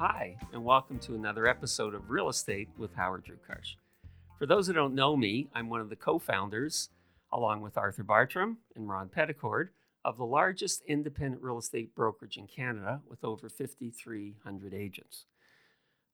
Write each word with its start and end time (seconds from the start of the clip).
Hi, 0.00 0.36
and 0.52 0.64
welcome 0.64 1.00
to 1.00 1.16
another 1.16 1.48
episode 1.48 1.92
of 1.92 2.08
Real 2.08 2.28
Estate 2.28 2.68
with 2.78 2.94
Howard 2.94 3.24
Drukarsh. 3.24 3.74
For 4.38 4.46
those 4.46 4.68
who 4.68 4.72
don't 4.72 4.94
know 4.94 5.16
me, 5.16 5.48
I'm 5.52 5.68
one 5.68 5.80
of 5.80 5.88
the 5.88 5.96
co 5.96 6.20
founders, 6.20 6.90
along 7.32 7.62
with 7.62 7.76
Arthur 7.76 8.04
Bartram 8.04 8.58
and 8.76 8.88
Ron 8.88 9.08
Petticord, 9.08 9.70
of 10.04 10.16
the 10.16 10.24
largest 10.24 10.84
independent 10.86 11.42
real 11.42 11.58
estate 11.58 11.96
brokerage 11.96 12.36
in 12.36 12.46
Canada 12.46 13.00
with 13.10 13.24
over 13.24 13.48
5,300 13.48 14.72
agents. 14.72 15.26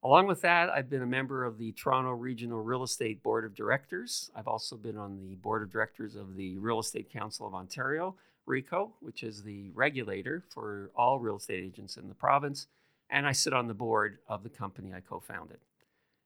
Along 0.02 0.26
with 0.26 0.40
that, 0.40 0.70
I've 0.70 0.88
been 0.88 1.02
a 1.02 1.06
member 1.06 1.44
of 1.44 1.58
the 1.58 1.72
Toronto 1.72 2.12
Regional 2.12 2.62
Real 2.62 2.84
Estate 2.84 3.22
Board 3.22 3.44
of 3.44 3.54
Directors. 3.54 4.30
I've 4.34 4.48
also 4.48 4.78
been 4.78 4.96
on 4.96 5.18
the 5.18 5.34
board 5.34 5.62
of 5.62 5.70
directors 5.70 6.16
of 6.16 6.36
the 6.36 6.56
Real 6.56 6.80
Estate 6.80 7.12
Council 7.12 7.46
of 7.46 7.52
Ontario, 7.52 8.16
RECO, 8.46 8.92
which 9.00 9.22
is 9.22 9.42
the 9.42 9.72
regulator 9.74 10.42
for 10.48 10.90
all 10.96 11.20
real 11.20 11.36
estate 11.36 11.62
agents 11.62 11.98
in 11.98 12.08
the 12.08 12.14
province, 12.14 12.66
and 13.10 13.26
I 13.26 13.32
sit 13.32 13.52
on 13.52 13.68
the 13.68 13.74
board 13.74 14.18
of 14.28 14.42
the 14.42 14.48
company 14.48 14.92
I 14.92 15.00
co 15.00 15.20
founded. 15.20 15.58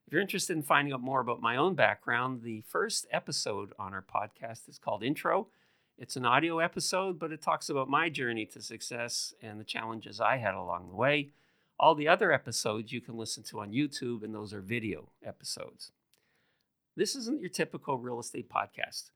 If 0.06 0.12
you're 0.12 0.22
interested 0.22 0.56
in 0.56 0.62
finding 0.62 0.94
out 0.94 1.02
more 1.02 1.20
about 1.20 1.42
my 1.42 1.56
own 1.56 1.74
background, 1.74 2.42
the 2.42 2.62
first 2.62 3.06
episode 3.10 3.72
on 3.78 3.92
our 3.92 4.02
podcast 4.02 4.68
is 4.68 4.78
called 4.78 5.02
Intro. 5.02 5.48
It's 5.98 6.16
an 6.16 6.24
audio 6.24 6.60
episode, 6.60 7.18
but 7.18 7.32
it 7.32 7.42
talks 7.42 7.68
about 7.68 7.90
my 7.90 8.08
journey 8.08 8.46
to 8.46 8.62
success 8.62 9.34
and 9.42 9.60
the 9.60 9.64
challenges 9.64 10.20
I 10.20 10.36
had 10.36 10.54
along 10.54 10.88
the 10.88 10.94
way. 10.94 11.30
All 11.78 11.94
the 11.94 12.08
other 12.08 12.32
episodes 12.32 12.90
you 12.92 13.00
can 13.00 13.16
listen 13.16 13.42
to 13.44 13.60
on 13.60 13.72
YouTube, 13.72 14.22
and 14.22 14.34
those 14.34 14.54
are 14.54 14.60
video 14.60 15.10
episodes. 15.24 15.92
This 16.96 17.14
isn't 17.14 17.40
your 17.40 17.50
typical 17.50 17.98
real 17.98 18.18
estate 18.18 18.48
podcast. 18.48 19.10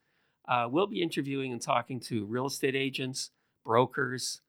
Uh, 0.46 0.68
we'll 0.70 0.86
be 0.86 1.02
interviewing 1.02 1.52
and 1.52 1.62
talking 1.62 2.00
to 2.00 2.24
real 2.24 2.46
estate 2.46 2.76
agents, 2.76 3.30
brokers, 3.64 4.40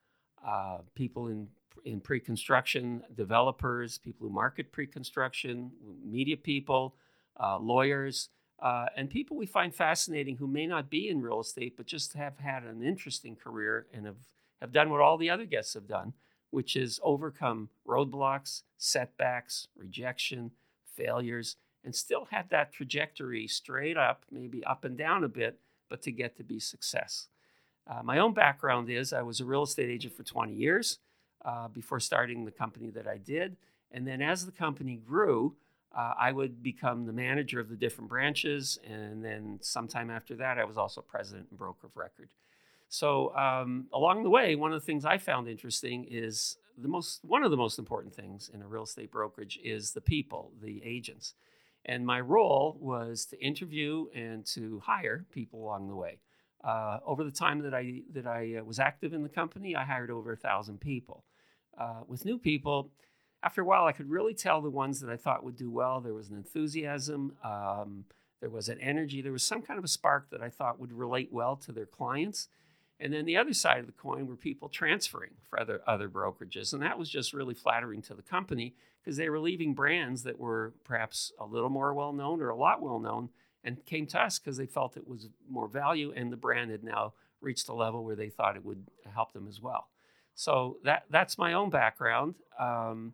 uh, 0.45 0.79
people 0.95 1.27
in 1.27 1.47
in 1.85 1.99
pre-construction, 1.99 3.03
developers, 3.15 3.97
people 3.97 4.27
who 4.27 4.33
market 4.33 4.71
pre-construction, 4.71 5.71
media 6.03 6.37
people, 6.37 6.95
uh, 7.39 7.57
lawyers, 7.57 8.29
uh, 8.59 8.85
and 8.95 9.09
people 9.09 9.35
we 9.35 9.45
find 9.45 9.73
fascinating 9.73 10.37
who 10.37 10.47
may 10.47 10.65
not 10.65 10.89
be 10.89 11.09
in 11.09 11.21
real 11.21 11.41
estate 11.41 11.75
but 11.75 11.85
just 11.85 12.13
have 12.13 12.37
had 12.37 12.63
an 12.63 12.81
interesting 12.81 13.35
career 13.35 13.87
and 13.93 14.05
have, 14.05 14.15
have 14.61 14.71
done 14.71 14.89
what 14.89 15.01
all 15.01 15.17
the 15.17 15.29
other 15.29 15.45
guests 15.45 15.73
have 15.73 15.87
done, 15.87 16.13
which 16.51 16.75
is 16.75 16.99
overcome 17.03 17.69
roadblocks, 17.87 18.63
setbacks, 18.77 19.67
rejection, 19.75 20.51
failures, 20.95 21.57
and 21.83 21.93
still 21.93 22.27
had 22.31 22.49
that 22.49 22.71
trajectory 22.71 23.47
straight 23.47 23.97
up, 23.97 24.23
maybe 24.31 24.63
up 24.63 24.85
and 24.85 24.97
down 24.97 25.23
a 25.23 25.29
bit, 25.29 25.59
but 25.89 26.01
to 26.01 26.11
get 26.11 26.37
to 26.37 26.43
be 26.43 26.59
success. 26.59 27.27
Uh, 27.85 28.01
my 28.01 28.19
own 28.19 28.33
background 28.33 28.89
is 28.89 29.11
I 29.11 29.23
was 29.23 29.41
a 29.41 29.45
real 29.45 29.63
estate 29.63 29.89
agent 29.89 30.15
for 30.15 30.23
20 30.23 30.53
years 30.53 30.99
uh, 31.45 31.67
before 31.67 31.99
starting 31.99 32.45
the 32.45 32.51
company 32.51 32.89
that 32.91 33.07
I 33.07 33.17
did. 33.17 33.57
And 33.91 34.07
then 34.07 34.21
as 34.21 34.45
the 34.45 34.51
company 34.51 34.95
grew, 34.95 35.55
uh, 35.95 36.13
I 36.19 36.31
would 36.31 36.63
become 36.63 37.05
the 37.05 37.13
manager 37.13 37.59
of 37.59 37.69
the 37.69 37.75
different 37.75 38.09
branches. 38.09 38.79
And 38.89 39.23
then 39.23 39.59
sometime 39.61 40.09
after 40.09 40.35
that, 40.37 40.57
I 40.57 40.63
was 40.63 40.77
also 40.77 41.01
president 41.01 41.47
and 41.51 41.59
broker 41.59 41.87
of 41.87 41.95
record. 41.95 42.29
So 42.89 43.35
um, 43.35 43.87
along 43.93 44.23
the 44.23 44.29
way, 44.29 44.55
one 44.55 44.73
of 44.73 44.79
the 44.79 44.85
things 44.85 45.05
I 45.05 45.17
found 45.17 45.47
interesting 45.47 46.05
is 46.09 46.57
the 46.77 46.87
most 46.87 47.23
one 47.23 47.43
of 47.43 47.51
the 47.51 47.57
most 47.57 47.77
important 47.77 48.13
things 48.13 48.49
in 48.53 48.61
a 48.61 48.67
real 48.67 48.83
estate 48.83 49.11
brokerage 49.11 49.59
is 49.63 49.91
the 49.91 50.01
people, 50.01 50.51
the 50.61 50.81
agents. 50.83 51.35
And 51.85 52.05
my 52.05 52.19
role 52.19 52.77
was 52.79 53.25
to 53.25 53.43
interview 53.43 54.07
and 54.15 54.45
to 54.47 54.79
hire 54.85 55.25
people 55.31 55.63
along 55.63 55.89
the 55.89 55.95
way. 55.95 56.19
Uh, 56.63 56.99
over 57.05 57.23
the 57.23 57.31
time 57.31 57.59
that 57.59 57.73
I 57.73 58.01
that 58.13 58.25
I 58.25 58.55
uh, 58.55 58.63
was 58.63 58.79
active 58.79 59.13
in 59.13 59.21
the 59.21 59.29
company, 59.29 59.75
I 59.75 59.83
hired 59.83 60.09
over 60.09 60.31
a 60.31 60.37
thousand 60.37 60.79
people. 60.79 61.23
Uh, 61.77 62.01
with 62.07 62.25
new 62.25 62.37
people, 62.37 62.89
after 63.43 63.61
a 63.61 63.65
while, 63.65 63.85
I 63.85 63.91
could 63.91 64.09
really 64.09 64.33
tell 64.33 64.61
the 64.61 64.69
ones 64.69 65.01
that 65.01 65.09
I 65.09 65.17
thought 65.17 65.43
would 65.43 65.57
do 65.57 65.69
well. 65.69 65.99
There 65.99 66.13
was 66.13 66.29
an 66.29 66.37
enthusiasm, 66.37 67.35
um, 67.43 68.05
there 68.39 68.49
was 68.49 68.69
an 68.69 68.79
energy, 68.79 69.21
there 69.21 69.31
was 69.31 69.43
some 69.43 69.61
kind 69.61 69.77
of 69.77 69.83
a 69.83 69.89
spark 69.89 70.29
that 70.31 70.41
I 70.41 70.49
thought 70.49 70.79
would 70.79 70.93
relate 70.93 71.29
well 71.31 71.55
to 71.57 71.71
their 71.71 71.85
clients. 71.85 72.47
And 72.99 73.11
then 73.11 73.25
the 73.25 73.35
other 73.35 73.53
side 73.53 73.79
of 73.79 73.85
the 73.85 73.91
coin 73.91 74.27
were 74.27 74.35
people 74.35 74.69
transferring 74.69 75.31
for 75.49 75.59
other, 75.59 75.81
other 75.85 76.07
brokerages. 76.07 76.73
And 76.73 76.81
that 76.83 76.97
was 76.97 77.09
just 77.09 77.33
really 77.33 77.53
flattering 77.53 78.01
to 78.03 78.13
the 78.13 78.21
company 78.21 78.75
because 79.03 79.17
they 79.17 79.29
were 79.29 79.39
leaving 79.39 79.73
brands 79.73 80.23
that 80.23 80.39
were 80.39 80.73
perhaps 80.85 81.33
a 81.37 81.45
little 81.45 81.69
more 81.69 81.93
well 81.93 82.13
known 82.13 82.41
or 82.41 82.49
a 82.49 82.55
lot 82.55 82.81
well 82.81 82.99
known 82.99 83.29
and 83.63 83.85
came 83.85 84.05
to 84.07 84.21
us 84.21 84.39
because 84.39 84.57
they 84.57 84.65
felt 84.65 84.95
it 84.95 85.07
was 85.07 85.27
more 85.49 85.67
value 85.67 86.13
and 86.15 86.31
the 86.31 86.37
brand 86.37 86.71
had 86.71 86.83
now 86.83 87.13
reached 87.41 87.67
a 87.67 87.73
level 87.73 88.05
where 88.05 88.15
they 88.15 88.29
thought 88.29 88.55
it 88.55 88.63
would 88.63 88.85
help 89.13 89.33
them 89.33 89.47
as 89.47 89.59
well. 89.61 89.87
So 90.35 90.77
that, 90.83 91.05
that's 91.09 91.37
my 91.37 91.53
own 91.53 91.69
background. 91.69 92.35
Um, 92.59 93.13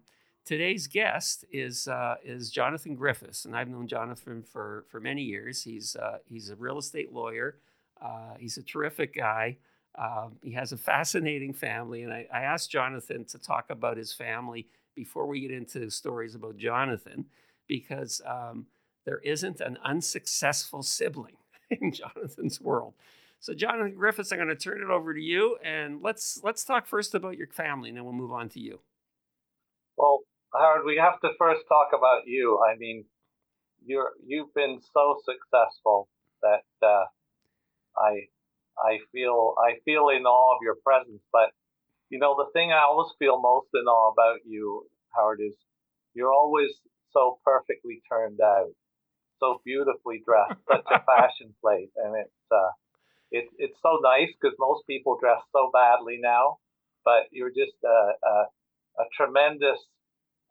today's 0.50 0.88
guest 0.88 1.46
is 1.52 1.88
uh, 1.88 2.16
is 2.24 2.50
Jonathan 2.50 2.96
Griffiths, 2.96 3.46
and 3.46 3.56
I've 3.56 3.69
known 3.69 3.88
Jonathan 3.88 4.41
for 4.41 4.85
for 4.90 5.00
many 5.00 5.22
years. 5.22 5.63
He's 5.63 5.96
uh, 5.96 6.18
he's 6.25 6.50
a 6.50 6.56
real 6.56 6.80
estate 6.80 7.13
lawyer. 7.13 7.59
Uh, 8.02 8.34
he's 8.40 8.57
a 8.57 8.63
terrific 8.63 9.16
guy. 9.16 9.57
Um, 9.96 10.38
he 10.41 10.52
has 10.53 10.72
a 10.72 10.78
fascinating 10.78 11.53
family, 11.53 12.03
and 12.03 12.12
I, 12.12 12.25
I, 12.34 12.41
asked 12.41 12.72
Jonathan 12.72 13.25
to 13.25 13.38
talk 13.38 13.69
about 13.69 13.97
his 13.97 14.13
family 14.13 14.68
before 14.96 15.28
we 15.28 15.41
get 15.41 15.51
into 15.51 15.90
stories 15.90 16.36
about 16.36 16.57
Jonathan, 16.57 17.25
because 17.68 18.22
um, 18.25 18.68
there 19.06 19.18
isn't 19.19 19.59
an 19.59 19.78
unsuccessful 19.84 20.84
sibling 20.84 21.38
in 21.69 21.91
Jonathan's 21.91 22.62
world. 22.62 22.94
So, 23.41 23.53
Jonathan 23.53 23.95
Griffiths, 23.95 24.31
I'm 24.31 24.38
going 24.38 24.50
to 24.50 24.55
turn 24.55 24.81
it 24.81 24.91
over 24.91 25.13
to 25.13 25.22
you, 25.22 25.57
and 25.63 26.01
let's 26.01 26.41
let's 26.44 26.66
talk 26.66 26.85
first 26.88 27.16
about 27.16 27.38
your 27.38 27.47
family, 27.47 27.89
and 27.89 27.97
then 27.97 28.03
we'll 28.03 28.13
move 28.13 28.33
on 28.33 28.50
to 28.50 28.59
you. 28.59 28.79
Well, 29.95 30.19
Howard, 30.53 30.85
we 30.85 30.97
have 30.97 31.22
to 31.22 31.29
first 31.38 31.61
talk 31.69 31.89
about 31.97 32.23
you. 32.25 32.59
I 32.59 32.77
mean, 32.77 33.05
you're 33.85 34.11
you've 34.25 34.53
been 34.53 34.81
so 34.94 35.17
successful 35.23 36.09
that 36.41 36.66
uh, 36.85 37.05
I 37.97 38.27
I 38.77 39.00
feel 39.13 39.56
I 39.57 39.79
feel 39.85 40.09
in 40.09 40.23
awe 40.23 40.56
of 40.56 40.59
your 40.61 40.75
presence. 40.83 41.21
But 41.31 41.51
you 42.09 42.19
know, 42.19 42.35
the 42.35 42.51
thing 42.51 42.73
I 42.73 42.81
always 42.81 43.11
feel 43.19 43.39
most 43.39 43.67
in 43.73 43.85
awe 43.85 44.11
about 44.11 44.39
you, 44.45 44.85
Howard, 45.16 45.39
is 45.41 45.53
you're 46.13 46.33
always 46.33 46.71
so 47.13 47.39
perfectly 47.45 48.01
turned 48.09 48.41
out, 48.41 48.71
so 49.39 49.61
beautifully 49.63 50.21
dressed, 50.25 50.59
such 50.67 50.85
a 50.91 51.03
fashion 51.06 51.53
plate, 51.61 51.91
and 51.95 52.16
it's 52.17 52.51
uh, 52.51 52.71
it, 53.31 53.45
it's 53.57 53.78
so 53.81 54.00
nice 54.01 54.29
because 54.40 54.56
most 54.59 54.85
people 54.88 55.17
dress 55.19 55.41
so 55.51 55.69
badly 55.73 56.19
now, 56.22 56.57
but 57.06 57.23
you're 57.31 57.50
just 57.51 57.78
a, 57.85 58.28
a, 58.28 58.35
a 59.00 59.06
tremendous 59.17 59.79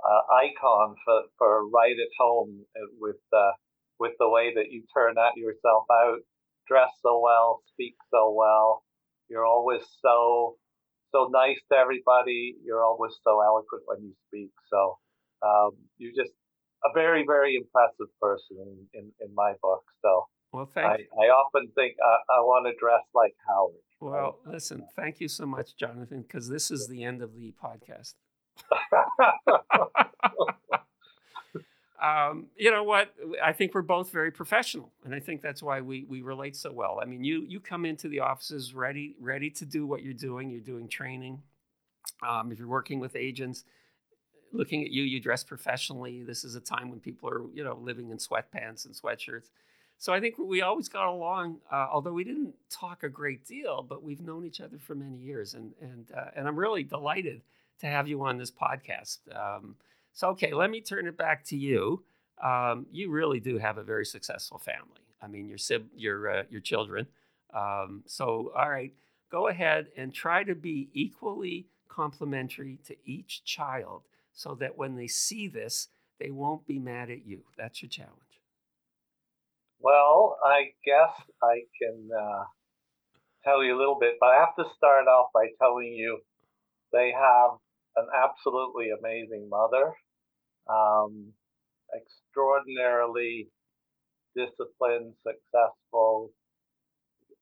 uh, 0.04 0.20
icon 0.34 0.94
for, 1.04 1.22
for 1.38 1.68
right 1.68 1.96
at 1.98 2.12
home 2.18 2.64
uh, 2.76 2.86
with 3.00 3.16
uh, 3.32 3.52
with 3.98 4.12
the 4.20 4.28
way 4.28 4.54
that 4.54 4.70
you 4.70 4.84
turn 4.94 5.18
out 5.18 5.36
yourself 5.36 5.84
out 5.90 6.18
dress 6.68 6.90
so 7.02 7.18
well, 7.18 7.62
speak 7.72 7.96
so 8.10 8.30
well. 8.30 8.84
You're 9.28 9.46
always 9.46 9.82
so 10.02 10.56
so 11.12 11.28
nice 11.32 11.58
to 11.72 11.78
everybody. 11.78 12.54
You're 12.64 12.84
always 12.84 13.12
so 13.24 13.40
eloquent 13.40 13.82
when 13.86 14.02
you 14.02 14.12
speak. 14.28 14.50
So 14.70 14.98
um, 15.42 15.72
you're 15.96 16.16
just 16.16 16.34
a 16.84 16.90
very 16.94 17.24
very 17.26 17.56
impressive 17.56 18.12
person 18.20 18.58
in, 18.94 19.00
in, 19.00 19.12
in 19.20 19.34
my 19.34 19.54
book. 19.62 19.82
So 20.02 20.26
well, 20.52 20.66
thank 20.66 20.86
I, 20.86 21.24
I 21.24 21.28
often 21.28 21.68
think 21.74 21.96
I, 22.02 22.36
I 22.36 22.40
want 22.40 22.66
to 22.66 22.78
dress 22.78 23.02
like 23.14 23.34
Howard. 23.46 23.74
Well, 24.00 24.38
listen, 24.46 24.86
thank 24.94 25.20
you 25.20 25.28
so 25.28 25.44
much, 25.44 25.76
Jonathan, 25.76 26.22
because 26.22 26.48
this 26.48 26.70
is 26.70 26.86
the 26.86 27.02
end 27.02 27.20
of 27.20 27.34
the 27.34 27.52
podcast. 27.62 28.14
um, 32.02 32.46
you 32.56 32.70
know 32.70 32.84
what? 32.84 33.14
I 33.42 33.52
think 33.52 33.74
we're 33.74 33.82
both 33.82 34.12
very 34.12 34.30
professional, 34.30 34.92
and 35.04 35.14
I 35.14 35.20
think 35.20 35.42
that's 35.42 35.62
why 35.62 35.80
we 35.80 36.04
we 36.08 36.22
relate 36.22 36.56
so 36.56 36.72
well. 36.72 37.00
I 37.02 37.06
mean, 37.06 37.24
you 37.24 37.44
you 37.48 37.60
come 37.60 37.84
into 37.84 38.08
the 38.08 38.20
offices 38.20 38.74
ready 38.74 39.16
ready 39.20 39.50
to 39.50 39.66
do 39.66 39.86
what 39.86 40.02
you're 40.02 40.14
doing. 40.14 40.50
You're 40.50 40.60
doing 40.60 40.88
training. 40.88 41.42
Um, 42.26 42.52
if 42.52 42.58
you're 42.58 42.68
working 42.68 43.00
with 43.00 43.16
agents, 43.16 43.64
looking 44.52 44.82
at 44.82 44.90
you, 44.90 45.02
you 45.02 45.20
dress 45.20 45.44
professionally. 45.44 46.22
This 46.22 46.44
is 46.44 46.54
a 46.54 46.60
time 46.60 46.90
when 46.90 47.00
people 47.00 47.28
are 47.28 47.42
you 47.52 47.64
know 47.64 47.78
living 47.80 48.10
in 48.10 48.18
sweatpants 48.18 48.86
and 48.86 48.94
sweatshirts. 48.94 49.50
So 50.00 50.12
I 50.12 50.20
think 50.20 50.36
we 50.38 50.62
always 50.62 50.88
got 50.88 51.08
along, 51.08 51.58
uh, 51.72 51.88
although 51.92 52.12
we 52.12 52.22
didn't 52.22 52.54
talk 52.70 53.02
a 53.02 53.08
great 53.08 53.44
deal, 53.44 53.82
but 53.82 54.02
we've 54.02 54.20
known 54.20 54.44
each 54.44 54.60
other 54.60 54.78
for 54.78 54.94
many 54.94 55.16
years, 55.16 55.54
and 55.54 55.74
and 55.80 56.10
uh, 56.16 56.30
and 56.36 56.46
I'm 56.46 56.56
really 56.56 56.84
delighted 56.84 57.42
to 57.80 57.86
have 57.86 58.06
you 58.06 58.22
on 58.22 58.38
this 58.38 58.50
podcast. 58.50 59.18
Um, 59.34 59.74
so, 60.12 60.28
okay, 60.30 60.52
let 60.52 60.70
me 60.70 60.80
turn 60.80 61.06
it 61.06 61.16
back 61.16 61.44
to 61.46 61.56
you. 61.56 62.04
Um, 62.42 62.86
you 62.92 63.10
really 63.10 63.40
do 63.40 63.58
have 63.58 63.76
a 63.76 63.82
very 63.82 64.06
successful 64.06 64.58
family. 64.58 65.02
I 65.20 65.26
mean, 65.26 65.48
your 65.48 65.58
sib- 65.58 65.90
your 65.96 66.30
uh, 66.30 66.42
your 66.48 66.60
children. 66.60 67.08
Um, 67.52 68.04
so, 68.06 68.52
all 68.56 68.70
right, 68.70 68.92
go 69.32 69.48
ahead 69.48 69.88
and 69.96 70.14
try 70.14 70.44
to 70.44 70.54
be 70.54 70.90
equally 70.92 71.66
complimentary 71.88 72.78
to 72.86 72.94
each 73.04 73.42
child, 73.44 74.02
so 74.32 74.54
that 74.60 74.78
when 74.78 74.94
they 74.94 75.08
see 75.08 75.48
this, 75.48 75.88
they 76.20 76.30
won't 76.30 76.68
be 76.68 76.78
mad 76.78 77.10
at 77.10 77.26
you. 77.26 77.40
That's 77.56 77.82
your 77.82 77.88
challenge. 77.88 78.27
Well, 79.80 80.36
I 80.44 80.70
guess 80.84 81.14
I 81.42 81.62
can 81.80 82.08
uh, 82.12 82.44
tell 83.44 83.62
you 83.62 83.76
a 83.76 83.78
little 83.78 83.98
bit, 83.98 84.14
but 84.20 84.30
I 84.30 84.40
have 84.40 84.56
to 84.56 84.64
start 84.76 85.06
off 85.06 85.28
by 85.32 85.46
telling 85.60 85.92
you 85.92 86.20
they 86.92 87.12
have 87.12 87.50
an 87.96 88.06
absolutely 88.14 88.90
amazing 88.90 89.48
mother 89.48 89.94
um, 90.68 91.32
extraordinarily 91.94 93.48
disciplined, 94.36 95.14
successful, 95.22 96.30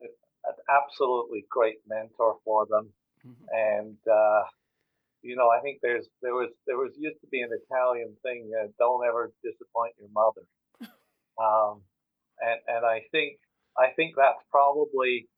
an 0.00 0.54
absolutely 0.70 1.44
great 1.50 1.78
mentor 1.88 2.36
for 2.44 2.66
them. 2.66 2.88
Mm-hmm. 3.26 3.44
And 3.52 3.96
uh, 4.10 4.42
you 5.22 5.34
know, 5.36 5.48
I 5.50 5.60
think 5.60 5.80
there's 5.82 6.06
there 6.22 6.34
was 6.34 6.50
there 6.66 6.76
was 6.76 6.92
used 6.96 7.20
to 7.20 7.26
be 7.26 7.40
an 7.40 7.50
Italian 7.50 8.14
thing: 8.22 8.50
uh, 8.54 8.68
don't 8.78 9.04
ever 9.06 9.32
disappoint 9.42 9.94
your 9.98 10.10
mother. 10.14 10.46
um, 11.42 11.82
and 12.40 12.60
and 12.68 12.84
I 12.86 13.02
think 13.12 13.38
I 13.78 13.88
think 13.96 14.14
that's 14.16 14.42
probably 14.50 15.28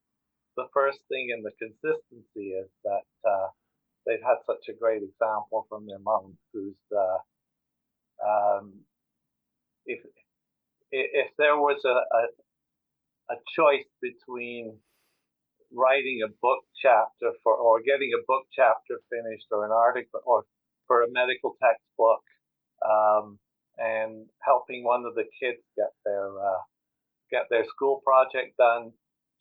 the 0.56 0.66
first 0.74 0.98
thing 1.08 1.30
in 1.34 1.42
the 1.42 1.52
consistency 1.58 2.50
is 2.50 2.68
that 2.84 3.06
uh, 3.28 3.48
they've 4.06 4.22
had 4.24 4.38
such 4.46 4.68
a 4.68 4.78
great 4.78 5.02
example 5.02 5.66
from 5.68 5.86
their 5.86 6.00
mom, 6.00 6.36
who's 6.52 6.74
uh, 6.92 7.18
um, 8.24 8.72
if 9.86 10.00
if 10.90 11.28
there 11.38 11.56
was 11.56 11.80
a, 11.84 11.88
a, 11.88 13.34
a 13.34 13.36
choice 13.54 13.86
between 14.00 14.78
writing 15.72 16.20
a 16.24 16.32
book 16.40 16.64
chapter 16.80 17.32
for 17.42 17.54
or 17.54 17.80
getting 17.82 18.10
a 18.14 18.24
book 18.26 18.44
chapter 18.54 19.00
finished 19.10 19.46
or 19.50 19.64
an 19.64 19.70
article 19.72 20.20
or 20.24 20.44
for 20.86 21.02
a 21.02 21.10
medical 21.10 21.56
textbook 21.62 22.22
um, 22.88 23.38
and 23.76 24.26
helping 24.40 24.82
one 24.82 25.04
of 25.04 25.14
the 25.14 25.24
kids 25.38 25.60
get 25.76 25.92
their 26.04 26.28
uh, 26.28 26.62
get 27.30 27.44
their 27.50 27.64
school 27.66 28.02
project 28.04 28.56
done 28.58 28.92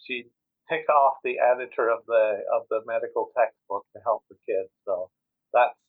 she'd 0.06 0.30
pick 0.70 0.88
off 0.90 1.16
the 1.24 1.38
editor 1.40 1.90
of 1.90 2.00
the 2.08 2.40
of 2.54 2.64
the 2.70 2.82
medical 2.86 3.32
textbook 3.38 3.86
to 3.96 4.02
help 4.04 4.24
the 4.30 4.36
kids 4.48 4.70
so 4.86 5.10
that's 5.54 5.80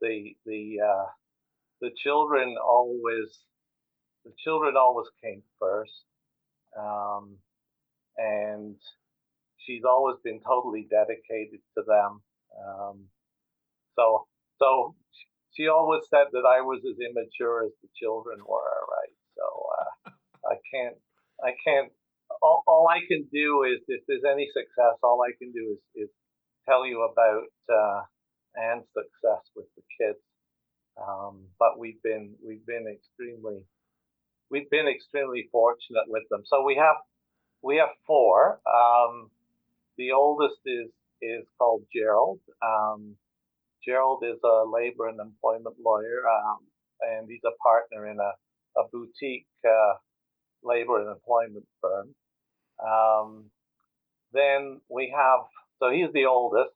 the 0.00 0.36
the 0.46 0.78
uh, 0.84 1.06
the 1.80 1.90
children 1.96 2.56
always 2.62 3.40
the 4.24 4.32
children 4.44 4.76
always 4.76 5.08
came 5.22 5.42
first 5.58 6.04
um, 6.78 7.36
and 8.16 8.76
she's 9.58 9.84
always 9.84 10.16
been 10.24 10.40
totally 10.40 10.86
dedicated 10.90 11.60
to 11.76 11.84
them. 11.86 12.22
Um, 12.56 13.04
so, 13.96 14.26
so 14.58 14.94
she 15.52 15.68
always 15.68 16.02
said 16.10 16.26
that 16.32 16.44
I 16.46 16.60
was 16.60 16.80
as 16.88 16.96
immature 16.98 17.64
as 17.64 17.72
the 17.82 17.88
children 18.00 18.38
were, 18.46 18.78
right? 18.88 19.16
So 19.36 19.46
uh, 19.78 20.10
I 20.50 20.56
can't, 20.72 20.96
I 21.42 21.52
can't. 21.64 21.92
All, 22.42 22.62
all 22.66 22.88
I 22.88 23.00
can 23.08 23.26
do 23.32 23.64
is, 23.64 23.80
if 23.88 24.02
there's 24.06 24.24
any 24.30 24.48
success, 24.52 24.98
all 25.02 25.20
I 25.22 25.32
can 25.38 25.52
do 25.52 25.76
is, 25.76 26.04
is 26.04 26.10
tell 26.68 26.86
you 26.86 27.02
about 27.02 27.48
uh, 27.72 28.02
Anne's 28.60 28.86
success 28.92 29.42
with 29.56 29.66
the 29.76 29.82
kids. 29.98 30.18
Um, 31.00 31.46
but 31.58 31.78
we've 31.78 32.02
been, 32.02 32.34
we've 32.44 32.66
been 32.66 32.86
extremely, 32.86 33.64
we've 34.50 34.68
been 34.68 34.88
extremely 34.88 35.48
fortunate 35.50 36.06
with 36.08 36.24
them. 36.30 36.42
So 36.46 36.64
we 36.64 36.76
have, 36.76 36.96
we 37.62 37.76
have 37.76 37.90
four. 38.06 38.60
Um, 38.66 39.30
the 39.96 40.12
oldest 40.12 40.60
is 40.66 40.90
is 41.20 41.44
called 41.58 41.82
Gerald. 41.94 42.40
Um, 42.62 43.16
Gerald 43.84 44.22
is 44.24 44.38
a 44.44 44.64
labor 44.64 45.08
and 45.08 45.20
employment 45.20 45.76
lawyer, 45.84 46.22
um, 46.28 46.58
and 47.00 47.28
he's 47.28 47.44
a 47.46 47.56
partner 47.62 48.06
in 48.06 48.18
a, 48.18 48.32
a 48.80 48.88
boutique 48.92 49.46
uh, 49.66 49.94
labor 50.62 51.00
and 51.00 51.10
employment 51.10 51.66
firm. 51.80 52.14
Um, 52.84 53.50
then 54.32 54.80
we 54.88 55.12
have, 55.16 55.40
so 55.78 55.90
he's 55.90 56.12
the 56.12 56.26
oldest. 56.26 56.74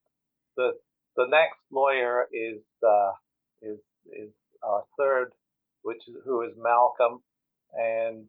The 0.56 0.72
the 1.16 1.26
next 1.28 1.58
lawyer 1.70 2.26
is 2.32 2.62
uh, 2.86 3.12
is 3.60 3.78
is 4.06 4.30
our 4.62 4.84
third, 4.98 5.32
which 5.82 6.08
is 6.08 6.16
who 6.24 6.42
is 6.42 6.52
Malcolm, 6.56 7.20
and 7.74 8.26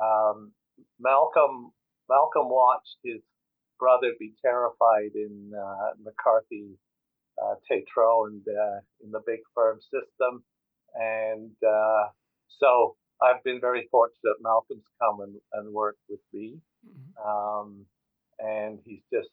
um, 0.00 0.52
Malcolm 0.98 1.72
Malcolm 2.08 2.48
watched 2.48 2.96
his 3.04 3.20
brother 3.78 4.12
be 4.18 4.32
terrified 4.42 5.10
in 5.14 5.52
uh, 5.58 5.90
McCarthy, 6.02 6.78
uh, 7.42 7.54
Tétrault, 7.70 8.28
and 8.28 8.42
uh, 8.48 8.80
in 9.02 9.10
the 9.10 9.20
big 9.26 9.40
firm 9.54 9.80
system. 9.80 10.44
And 10.94 11.52
uh, 11.66 12.08
so 12.60 12.96
I've 13.22 13.42
been 13.44 13.60
very 13.60 13.88
fortunate. 13.90 14.36
Malcolm's 14.42 14.84
come 15.00 15.20
and, 15.20 15.36
and 15.52 15.72
worked 15.72 16.02
with 16.08 16.20
me. 16.32 16.58
Mm-hmm. 16.86 17.28
Um, 17.28 17.86
and 18.38 18.80
he's 18.84 19.04
just, 19.12 19.30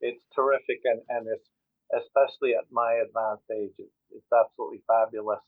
it's 0.00 0.22
terrific. 0.34 0.80
And, 0.84 1.00
and 1.08 1.26
it's, 1.26 1.48
especially 1.96 2.52
at 2.54 2.66
my 2.70 3.00
advanced 3.06 3.50
age, 3.50 3.74
it's, 3.78 4.00
it's 4.14 4.32
absolutely 4.32 4.82
fabulous. 4.86 5.40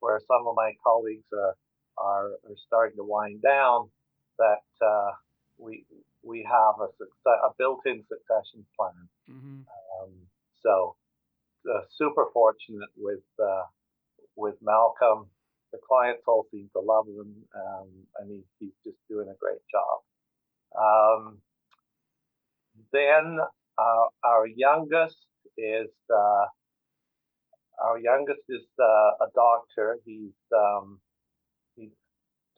Where 0.00 0.20
some 0.26 0.46
of 0.48 0.54
my 0.56 0.72
colleagues 0.82 1.26
are, 1.32 1.56
are, 1.98 2.28
are 2.48 2.56
starting 2.66 2.96
to 2.96 3.04
wind 3.04 3.42
down, 3.42 3.90
that 4.38 4.64
uh, 4.80 5.10
we 5.58 5.84
we 6.22 6.46
have 6.48 6.80
a, 6.80 6.88
success, 6.96 7.38
a 7.44 7.50
built-in 7.58 8.02
succession 8.08 8.64
plan. 8.76 9.08
Mm-hmm. 9.30 9.60
Um, 9.68 10.12
so 10.62 10.96
uh, 11.70 11.82
super 11.98 12.26
fortunate 12.32 12.88
with 12.96 13.20
uh, 13.38 13.64
with 14.36 14.54
Malcolm. 14.62 15.26
The 15.72 15.78
clients 15.86 16.22
all 16.26 16.46
seem 16.50 16.68
to 16.74 16.80
love 16.80 17.06
him, 17.06 17.34
um, 17.54 17.88
and 18.18 18.30
he, 18.30 18.42
he's 18.58 18.74
just 18.84 18.98
doing 19.08 19.28
a 19.28 19.38
great 19.38 19.60
job. 19.70 20.00
Um, 20.78 21.38
then 22.92 23.38
uh, 23.78 24.06
our 24.24 24.46
youngest 24.46 25.16
is 25.56 25.90
uh, 26.12 26.46
our 27.82 27.98
youngest 27.98 28.40
is 28.48 28.66
uh, 28.80 29.24
a 29.24 29.28
doctor. 29.34 29.98
He's 30.04 30.34
um, 30.56 31.00
he's 31.76 31.90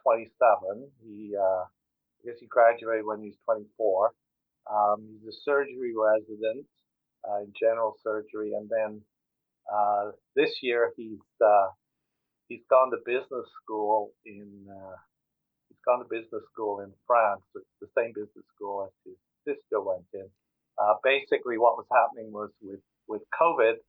27. 0.03 0.89
He 1.05 1.35
uh, 1.39 1.65
I 1.65 2.25
guess 2.25 2.37
he 2.41 2.47
graduated 2.47 3.07
when 3.07 3.23
he's 3.23 3.37
24. 3.45 4.13
Um, 4.73 5.07
he's 5.13 5.35
a 5.35 5.39
surgery 5.45 5.93
resident 5.97 6.67
uh, 7.29 7.41
in 7.41 7.53
general 7.59 7.97
surgery, 8.03 8.53
and 8.55 8.69
then 8.69 9.01
uh, 9.73 10.13
this 10.37 10.51
year 10.63 10.93
he's 10.97 11.19
uh, 11.45 11.69
he's 12.53 12.67
gone 12.69 12.91
to 12.91 12.99
business 13.07 13.49
school 13.65 14.13
in 14.27 14.69
uh, 14.69 14.97
he's 15.69 15.81
gone 15.87 16.01
to 16.05 16.09
business 16.11 16.45
school 16.53 16.81
in 16.81 16.93
France. 17.07 17.41
It's 17.57 17.77
the 17.81 17.89
same 17.97 18.13
business 18.13 18.45
school 18.55 18.85
as 18.85 18.93
his 19.09 19.17
sister 19.49 19.81
went 19.81 20.05
in. 20.13 20.29
Uh, 20.77 20.95
basically, 21.03 21.57
what 21.57 21.81
was 21.81 21.89
happening 21.91 22.33
was 22.33 22.51
with 22.61 22.85
with 23.09 23.23
COVID 23.41 23.81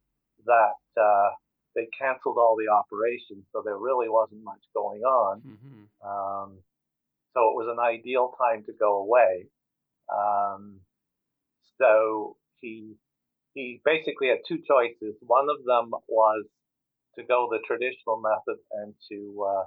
that 0.46 0.80
uh, 0.96 1.30
they 1.76 1.88
canceled 2.00 2.38
all 2.38 2.56
the 2.56 2.72
operations, 2.72 3.44
so 3.52 3.62
there 3.64 3.78
really 3.78 4.08
wasn't 4.08 4.44
much 4.44 4.64
going 4.74 5.02
on. 5.02 5.42
Mm-hmm. 5.42 5.84
Um, 6.08 6.50
so 7.34 7.52
it 7.52 7.56
was 7.60 7.68
an 7.68 7.80
ideal 7.80 8.32
time 8.40 8.64
to 8.66 8.74
go 8.80 9.00
away. 9.04 9.48
Um, 10.08 10.80
so 11.80 12.38
he 12.62 12.96
he 13.54 13.82
basically 13.84 14.30
had 14.30 14.40
two 14.48 14.62
choices. 14.68 15.16
One 15.22 15.48
of 15.50 15.66
them 15.66 15.92
was 16.08 16.46
to 17.18 17.24
go 17.24 17.48
the 17.50 17.60
traditional 17.68 18.22
method 18.22 18.60
and 18.84 18.94
to 19.12 19.46
uh, 19.48 19.64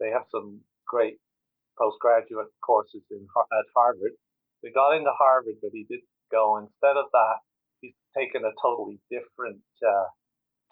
they 0.00 0.10
have 0.10 0.26
some 0.30 0.60
great 0.86 1.18
postgraduate 1.78 2.48
courses 2.64 3.02
in 3.10 3.26
at 3.36 3.66
Harvard. 3.74 4.12
He 4.62 4.70
got 4.72 4.96
into 4.96 5.10
Harvard, 5.18 5.56
but 5.62 5.70
he 5.72 5.84
didn't 5.88 6.08
go. 6.32 6.56
Instead 6.58 6.96
of 6.96 7.06
that, 7.12 7.38
he's 7.80 7.94
taken 8.16 8.42
a 8.44 8.52
totally 8.60 8.98
different, 9.10 9.60
uh, 9.86 10.08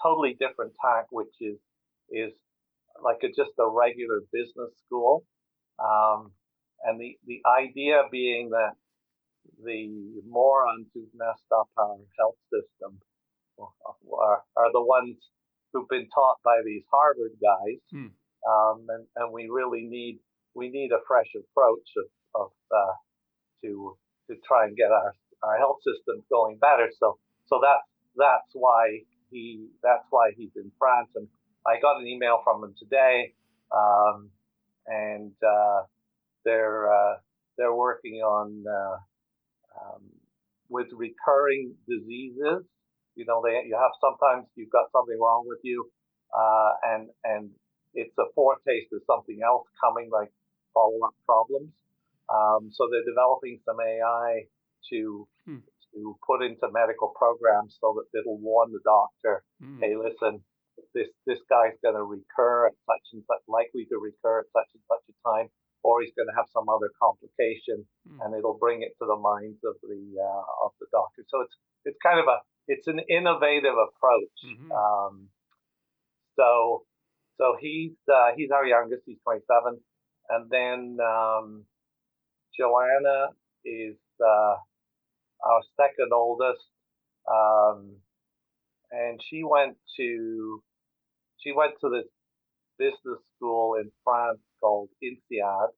totally 0.03 0.37
different 0.41 0.73
tack, 0.83 1.07
which 1.11 1.35
is 1.41 1.59
is 2.11 2.33
like 3.03 3.19
a, 3.23 3.29
just 3.29 3.53
a 3.59 3.69
regular 3.69 4.21
business 4.33 4.71
school. 4.87 5.25
Um, 5.79 6.33
and 6.85 7.01
the, 7.01 7.17
the 7.27 7.41
idea 7.49 8.03
being 8.11 8.51
that 8.51 8.73
the 9.63 10.23
morons 10.29 10.87
who've 10.95 11.09
messed 11.15 11.51
up 11.53 11.69
our 11.77 11.97
health 12.19 12.37
system 12.53 13.01
are, 13.59 14.43
are 14.57 14.73
the 14.73 14.83
ones 14.83 15.17
who've 15.75 15.89
been 15.89 16.09
taught 16.15 16.39
by 16.45 16.63
these 16.65 16.85
Harvard 16.91 17.37
guys. 17.43 17.83
Hmm. 17.91 18.15
Um, 18.49 18.87
and, 18.89 19.05
and 19.17 19.33
we 19.33 19.49
really 19.51 19.83
need 19.83 20.21
we 20.55 20.71
need 20.71 20.93
a 20.93 21.03
fresh 21.09 21.29
approach 21.35 21.89
of, 21.99 22.07
of 22.41 22.51
uh, 22.71 22.95
to 23.63 23.99
to 24.31 24.37
try 24.47 24.65
and 24.65 24.77
get 24.77 24.91
our, 24.91 25.13
our 25.43 25.59
health 25.59 25.79
system 25.83 26.23
going 26.31 26.59
better. 26.59 26.89
So 26.99 27.19
so 27.47 27.61
that's 27.61 27.85
that's 28.17 28.53
why 28.55 29.01
he 29.31 29.67
that's 29.83 30.07
why 30.11 30.31
he's 30.37 30.55
in 30.57 30.71
France. 30.79 31.11
And 31.17 31.27
I 31.67 31.81
got 31.81 32.01
an 32.01 32.07
email 32.07 32.41
from 32.45 32.63
him 32.65 32.75
today. 32.79 33.35
Um, 33.75 34.31
and 34.87 35.33
uh, 35.43 35.83
they're 36.45 36.93
uh, 36.93 37.15
they're 37.57 37.75
working 37.75 38.17
on 38.17 38.65
uh, 38.69 38.97
um, 39.81 40.03
with 40.69 40.89
recurring 40.93 41.75
diseases. 41.89 42.65
You 43.15 43.25
know, 43.25 43.43
they 43.45 43.67
you 43.67 43.77
have 43.79 43.93
sometimes 44.01 44.47
you've 44.57 44.71
got 44.73 44.91
something 44.93 45.19
wrong 45.21 45.45
with 45.47 45.61
you, 45.63 45.91
uh, 46.35 46.73
and 46.83 47.09
and 47.25 47.51
it's 47.95 48.15
a 48.19 48.27
foretaste 48.35 48.91
of 48.93 49.03
something 49.07 49.39
else 49.45 49.67
coming, 49.81 50.11
like 50.11 50.33
follow 50.75 50.99
up 51.07 51.15
problems. 51.25 51.71
Um, 52.27 52.71
so 52.73 52.89
they're 52.91 53.07
developing 53.07 53.61
some 53.65 53.79
AI 53.81 54.51
to 54.91 55.29
hmm. 55.47 55.63
to 55.95 56.17
put 56.27 56.43
into 56.43 56.67
medical 56.73 57.13
programs 57.15 57.79
so 57.81 57.95
that 57.97 58.19
it'll 58.19 58.39
warn 58.39 58.73
the 58.73 58.83
doctor, 58.85 59.45
hmm. 59.63 59.79
hey, 59.81 59.95
listen, 59.97 60.43
this 60.95 61.09
this 61.27 61.39
guy's 61.49 61.77
going 61.83 61.95
to 61.95 62.03
recur 62.03 62.67
at 62.67 62.77
such 62.87 63.07
and 63.13 63.23
such, 63.27 63.43
likely 63.47 63.87
to 63.91 63.97
recur 63.99 64.41
at 64.43 64.49
such 64.51 64.71
and 64.75 64.83
such 64.91 65.05
a 65.11 65.15
time, 65.23 65.49
or 65.83 66.03
he's 66.03 66.15
going 66.17 66.31
to 66.31 66.37
have 66.37 66.51
some 66.51 66.67
other 66.69 66.91
complication, 66.99 67.87
mm. 68.07 68.19
and 68.23 68.35
it'll 68.35 68.59
bring 68.59 68.83
it 68.83 68.95
to 68.99 69.07
the 69.07 69.19
minds 69.19 69.61
of 69.63 69.77
the 69.83 70.03
uh, 70.19 70.45
of 70.65 70.73
the 70.81 70.87
doctor. 70.91 71.23
So 71.29 71.43
it's 71.43 71.55
it's 71.85 72.01
kind 72.03 72.19
of 72.19 72.27
a 72.27 72.43
it's 72.69 72.87
an 72.87 73.01
innovative 73.09 73.75
approach. 73.75 74.37
Mm-hmm. 74.45 74.73
Um, 74.73 75.29
so 76.37 76.85
so 77.39 77.57
he's 77.61 77.93
uh, 78.13 78.31
he's 78.37 78.51
our 78.51 78.67
youngest. 78.67 79.03
He's 79.07 79.19
27, 79.25 79.79
and 80.31 80.51
then 80.51 80.99
um, 81.05 81.65
Joanna 82.59 83.29
is 83.65 83.97
uh, 84.21 84.57
our 85.45 85.63
second 85.77 86.13
oldest, 86.13 86.65
um, 87.31 87.97
and 88.91 89.21
she 89.29 89.43
went 89.43 89.77
to 89.97 90.63
she 91.39 91.53
went 91.53 91.73
to 91.81 91.91
this 91.91 92.07
business 92.79 93.21
school 93.37 93.75
in 93.81 93.91
France 94.05 94.41
called 94.61 94.89
INSEAD, 95.03 95.69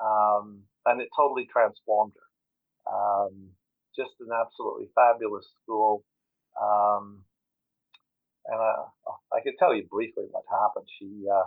um, 0.00 0.62
and 0.86 1.00
it 1.00 1.08
totally 1.16 1.48
transformed 1.50 2.12
her. 2.14 2.92
Um, 2.92 3.50
just 3.96 4.12
an 4.20 4.28
absolutely 4.32 4.88
fabulous 4.94 5.46
school. 5.62 6.04
Um, 6.60 7.24
and 8.46 8.60
uh, 8.60 9.12
I 9.32 9.40
could 9.42 9.54
tell 9.58 9.74
you 9.74 9.84
briefly 9.90 10.24
what 10.30 10.44
happened. 10.50 10.86
She, 10.98 11.26
uh, 11.32 11.44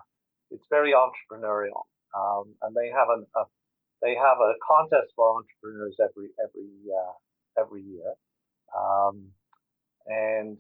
it's 0.52 0.64
very 0.70 0.94
entrepreneurial, 0.94 1.84
um, 2.16 2.56
and 2.62 2.76
they 2.76 2.90
have 2.90 3.10
an, 3.10 3.26
a, 3.36 3.44
they 4.02 4.16
have 4.16 4.38
a 4.40 4.54
contest 4.66 5.14
for 5.16 5.36
entrepreneurs 5.38 5.96
every 6.02 6.30
every 6.40 6.70
uh, 6.92 7.62
every 7.62 7.82
year, 7.82 8.14
um, 8.78 9.28
and 10.08 10.60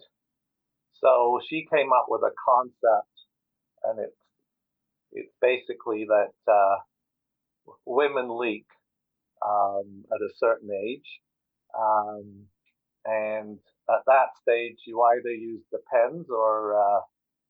so 0.99 1.39
she 1.49 1.67
came 1.71 1.91
up 1.93 2.05
with 2.09 2.21
a 2.21 2.31
concept, 2.45 3.13
and 3.83 3.99
it's 3.99 4.15
it's 5.11 5.33
basically 5.41 6.05
that 6.07 6.51
uh, 6.51 6.77
women 7.85 8.37
leak 8.39 8.65
um, 9.47 10.05
at 10.13 10.21
a 10.21 10.29
certain 10.39 10.71
age, 10.71 11.19
um, 11.77 12.45
and 13.05 13.59
at 13.89 14.03
that 14.07 14.29
stage 14.41 14.77
you 14.85 15.01
either 15.01 15.31
use 15.31 15.61
the 15.71 15.79
pens 15.91 16.27
or 16.29 16.75
uh, 16.77 17.01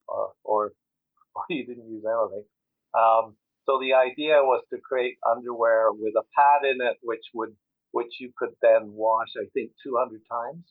or, 0.07 0.31
or, 0.43 0.71
or 1.35 1.43
you 1.50 1.65
didn't 1.65 1.89
use 1.89 2.03
anything. 2.05 2.45
Um, 2.93 3.35
so 3.65 3.79
the 3.79 3.93
idea 3.93 4.41
was 4.41 4.63
to 4.73 4.79
create 4.79 5.17
underwear 5.29 5.91
with 5.91 6.13
a 6.17 6.23
pad 6.35 6.69
in 6.69 6.81
it, 6.81 6.97
which 7.01 7.23
would 7.33 7.55
which 7.91 8.13
you 8.19 8.31
could 8.38 8.51
then 8.61 8.93
wash, 8.93 9.27
I 9.38 9.45
think, 9.53 9.71
200 9.83 10.21
times. 10.31 10.63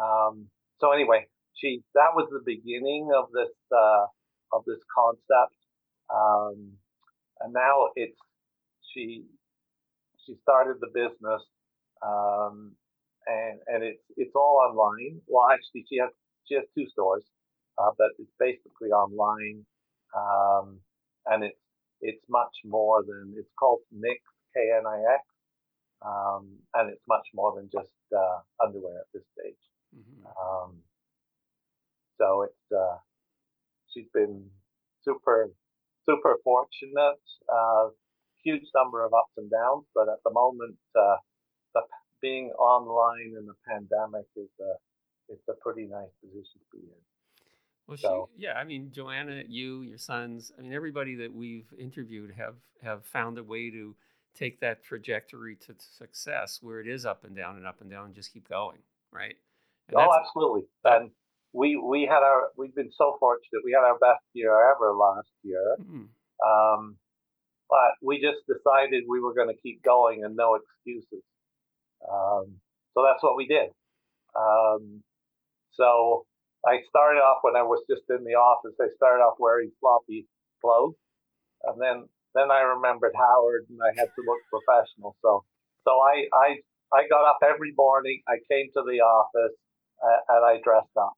Um, 0.00 0.48
so 0.80 0.92
anyway, 0.92 1.26
she 1.54 1.82
that 1.94 2.14
was 2.14 2.28
the 2.30 2.42
beginning 2.44 3.10
of 3.16 3.26
this 3.32 3.52
uh, 3.74 4.06
of 4.52 4.64
this 4.66 4.80
concept, 4.94 5.56
um, 6.12 6.72
and 7.40 7.52
now 7.52 7.88
it's 7.96 8.18
she 8.92 9.24
she 10.26 10.34
started 10.42 10.76
the 10.80 10.88
business, 10.94 11.42
um, 12.04 12.72
and 13.26 13.60
and 13.66 13.82
it's 13.82 14.02
it's 14.16 14.34
all 14.34 14.58
online. 14.68 15.20
Well, 15.26 15.48
actually, 15.52 15.84
she 15.88 15.98
has 15.98 16.10
she 16.46 16.54
has 16.54 16.64
two 16.74 16.86
stores, 16.90 17.24
uh, 17.78 17.90
but 17.96 18.08
it's 18.18 18.32
basically 18.38 18.90
online, 18.90 19.64
um, 20.16 20.80
and 21.26 21.44
it's 21.44 21.58
it's 22.00 22.24
much 22.28 22.54
more 22.64 23.02
than 23.02 23.34
it's 23.36 23.52
called 23.58 23.80
Knix 23.94 24.20
K 24.54 24.60
N 24.76 24.86
I 24.86 24.98
X, 25.14 25.24
um, 26.04 26.58
and 26.74 26.90
it's 26.90 27.06
much 27.08 27.26
more 27.34 27.54
than 27.56 27.68
just 27.72 27.94
uh, 28.14 28.40
underwear 28.62 29.00
at 29.00 29.06
this 29.14 29.22
stage. 29.38 29.62
Mm-hmm. 29.96 30.26
Um, 30.26 30.76
so 32.18 32.42
it's 32.42 32.72
uh, 32.72 32.98
she's 33.92 34.10
been 34.12 34.50
super 35.04 35.50
super 36.08 36.36
fortunate. 36.42 37.22
Uh, 37.48 37.88
huge 38.44 38.66
number 38.74 39.04
of 39.04 39.14
ups 39.14 39.32
and 39.36 39.50
downs, 39.50 39.84
but 39.94 40.08
at 40.08 40.18
the 40.24 40.32
moment, 40.32 40.76
uh, 40.98 41.16
being 42.22 42.50
online 42.58 43.34
in 43.38 43.46
the 43.46 43.54
pandemic 43.68 44.26
is 44.36 44.48
a 44.60 44.72
it's 45.28 45.48
a 45.48 45.54
pretty 45.62 45.86
nice 45.86 46.10
position 46.22 46.60
to 46.70 46.76
be 46.76 46.82
in. 46.84 47.02
Well, 47.86 47.96
so, 47.96 48.28
she, 48.36 48.44
yeah, 48.44 48.54
I 48.54 48.64
mean, 48.64 48.90
Joanna, 48.92 49.42
you, 49.48 49.82
your 49.82 49.98
sons, 49.98 50.52
I 50.56 50.62
mean, 50.62 50.72
everybody 50.72 51.16
that 51.16 51.34
we've 51.34 51.66
interviewed 51.76 52.32
have 52.36 52.54
have 52.82 53.04
found 53.04 53.38
a 53.38 53.44
way 53.44 53.70
to 53.70 53.94
take 54.34 54.60
that 54.60 54.82
trajectory 54.82 55.56
to 55.56 55.74
success 55.78 56.58
where 56.62 56.80
it 56.80 56.86
is 56.86 57.04
up 57.04 57.24
and 57.24 57.36
down 57.36 57.56
and 57.56 57.66
up 57.66 57.80
and 57.80 57.90
down 57.90 58.06
and 58.06 58.14
just 58.14 58.32
keep 58.32 58.48
going, 58.48 58.78
right? 59.12 59.36
And 59.88 59.96
oh, 59.96 60.08
absolutely. 60.18 60.62
And 60.84 61.10
we 61.52 61.76
we 61.76 62.02
had 62.02 62.22
our 62.22 62.50
we've 62.56 62.74
been 62.74 62.92
so 62.96 63.16
fortunate. 63.18 63.62
We 63.64 63.72
had 63.72 63.84
our 63.84 63.98
best 63.98 64.24
year 64.32 64.52
ever 64.72 64.94
last 64.94 65.28
year. 65.42 65.76
Mm-hmm. 65.80 66.04
Um, 66.48 66.96
but 67.68 67.92
we 68.02 68.20
just 68.20 68.46
decided 68.46 69.04
we 69.08 69.20
were 69.20 69.34
going 69.34 69.48
to 69.48 69.60
keep 69.62 69.82
going 69.82 70.24
and 70.24 70.36
no 70.36 70.56
excuses. 70.56 71.24
Um, 72.10 72.60
so 72.94 73.04
that's 73.04 73.22
what 73.22 73.36
we 73.36 73.46
did. 73.46 73.70
Um, 74.36 75.02
so 75.72 76.26
I 76.66 76.80
started 76.88 77.20
off 77.20 77.38
when 77.42 77.56
I 77.56 77.62
was 77.62 77.82
just 77.88 78.02
in 78.10 78.24
the 78.24 78.34
office. 78.34 78.74
I 78.80 78.88
started 78.96 79.22
off 79.22 79.36
wearing 79.38 79.72
floppy 79.80 80.26
clothes, 80.60 80.94
and 81.64 81.80
then 81.80 82.08
then 82.34 82.50
I 82.50 82.60
remembered 82.62 83.12
Howard, 83.16 83.66
and 83.68 83.78
I 83.82 83.98
had 83.98 84.08
to 84.14 84.22
look 84.26 84.40
professional. 84.50 85.16
So 85.22 85.44
so 85.84 85.92
I 86.00 86.28
I 86.32 86.48
I 86.92 87.08
got 87.08 87.28
up 87.28 87.38
every 87.42 87.72
morning. 87.76 88.22
I 88.28 88.36
came 88.50 88.68
to 88.74 88.82
the 88.84 89.00
office 89.00 89.56
uh, 90.02 90.20
and 90.36 90.44
I 90.44 90.60
dressed 90.62 90.96
up, 90.98 91.14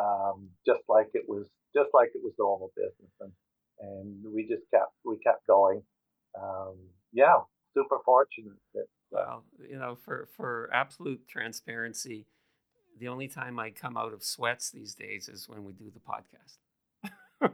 um, 0.00 0.50
just 0.66 0.82
like 0.88 1.08
it 1.14 1.24
was 1.28 1.46
just 1.74 1.90
like 1.94 2.10
it 2.14 2.22
was 2.22 2.32
normal 2.38 2.72
business, 2.76 3.12
and 3.20 3.32
and 3.80 4.34
we 4.34 4.48
just 4.48 4.64
kept 4.72 4.92
we 5.04 5.18
kept 5.18 5.46
going 5.46 5.82
um, 6.40 6.76
yeah, 7.12 7.40
super 7.74 7.98
fortunate. 8.04 8.58
Well, 9.10 9.44
you 9.68 9.78
know, 9.78 9.96
for 9.96 10.28
for 10.36 10.70
absolute 10.72 11.26
transparency, 11.28 12.26
the 12.98 13.08
only 13.08 13.28
time 13.28 13.58
I 13.58 13.70
come 13.70 13.96
out 13.96 14.12
of 14.12 14.22
sweats 14.22 14.70
these 14.70 14.94
days 14.94 15.28
is 15.28 15.48
when 15.48 15.64
we 15.64 15.72
do 15.72 15.90
the 15.90 16.00
podcast. 16.00 16.58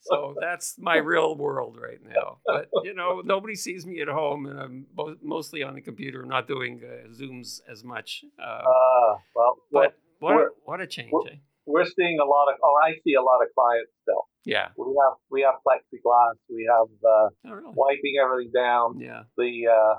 so 0.00 0.34
that's 0.40 0.76
my 0.78 0.96
real 0.96 1.36
world 1.36 1.78
right 1.80 2.00
now. 2.02 2.38
But 2.46 2.68
you 2.82 2.94
know, 2.94 3.22
nobody 3.24 3.54
sees 3.54 3.86
me 3.86 4.00
at 4.00 4.08
home, 4.08 4.46
and 4.46 4.58
I'm 4.58 4.86
mostly 5.22 5.62
on 5.62 5.74
the 5.74 5.80
computer. 5.80 6.22
I'm 6.22 6.28
not 6.28 6.48
doing 6.48 6.80
uh, 6.84 7.08
Zooms 7.08 7.60
as 7.70 7.84
much. 7.84 8.24
Um, 8.42 8.48
uh, 8.48 9.14
well, 9.34 9.56
but 9.70 9.96
what 10.18 10.34
a, 10.34 10.48
what 10.64 10.80
a 10.80 10.86
change! 10.86 11.10
We're, 11.12 11.28
eh? 11.28 11.36
we're 11.66 11.84
seeing 11.84 12.18
a 12.20 12.24
lot 12.24 12.48
of, 12.48 12.58
or 12.62 12.82
I 12.82 12.94
see 13.04 13.14
a 13.14 13.22
lot 13.22 13.42
of 13.42 13.48
clients 13.54 13.92
still 14.02 14.26
yeah. 14.44 14.68
We 14.76 14.86
have 15.02 15.16
we 15.30 15.42
have 15.42 15.54
plexiglass. 15.66 16.34
We 16.48 16.68
have 16.70 16.88
uh, 17.04 17.28
oh, 17.46 17.50
really? 17.50 17.72
wiping 17.74 18.14
everything 18.22 18.52
down. 18.54 19.00
Yeah. 19.00 19.22
The 19.36 19.68
uh, 19.68 19.94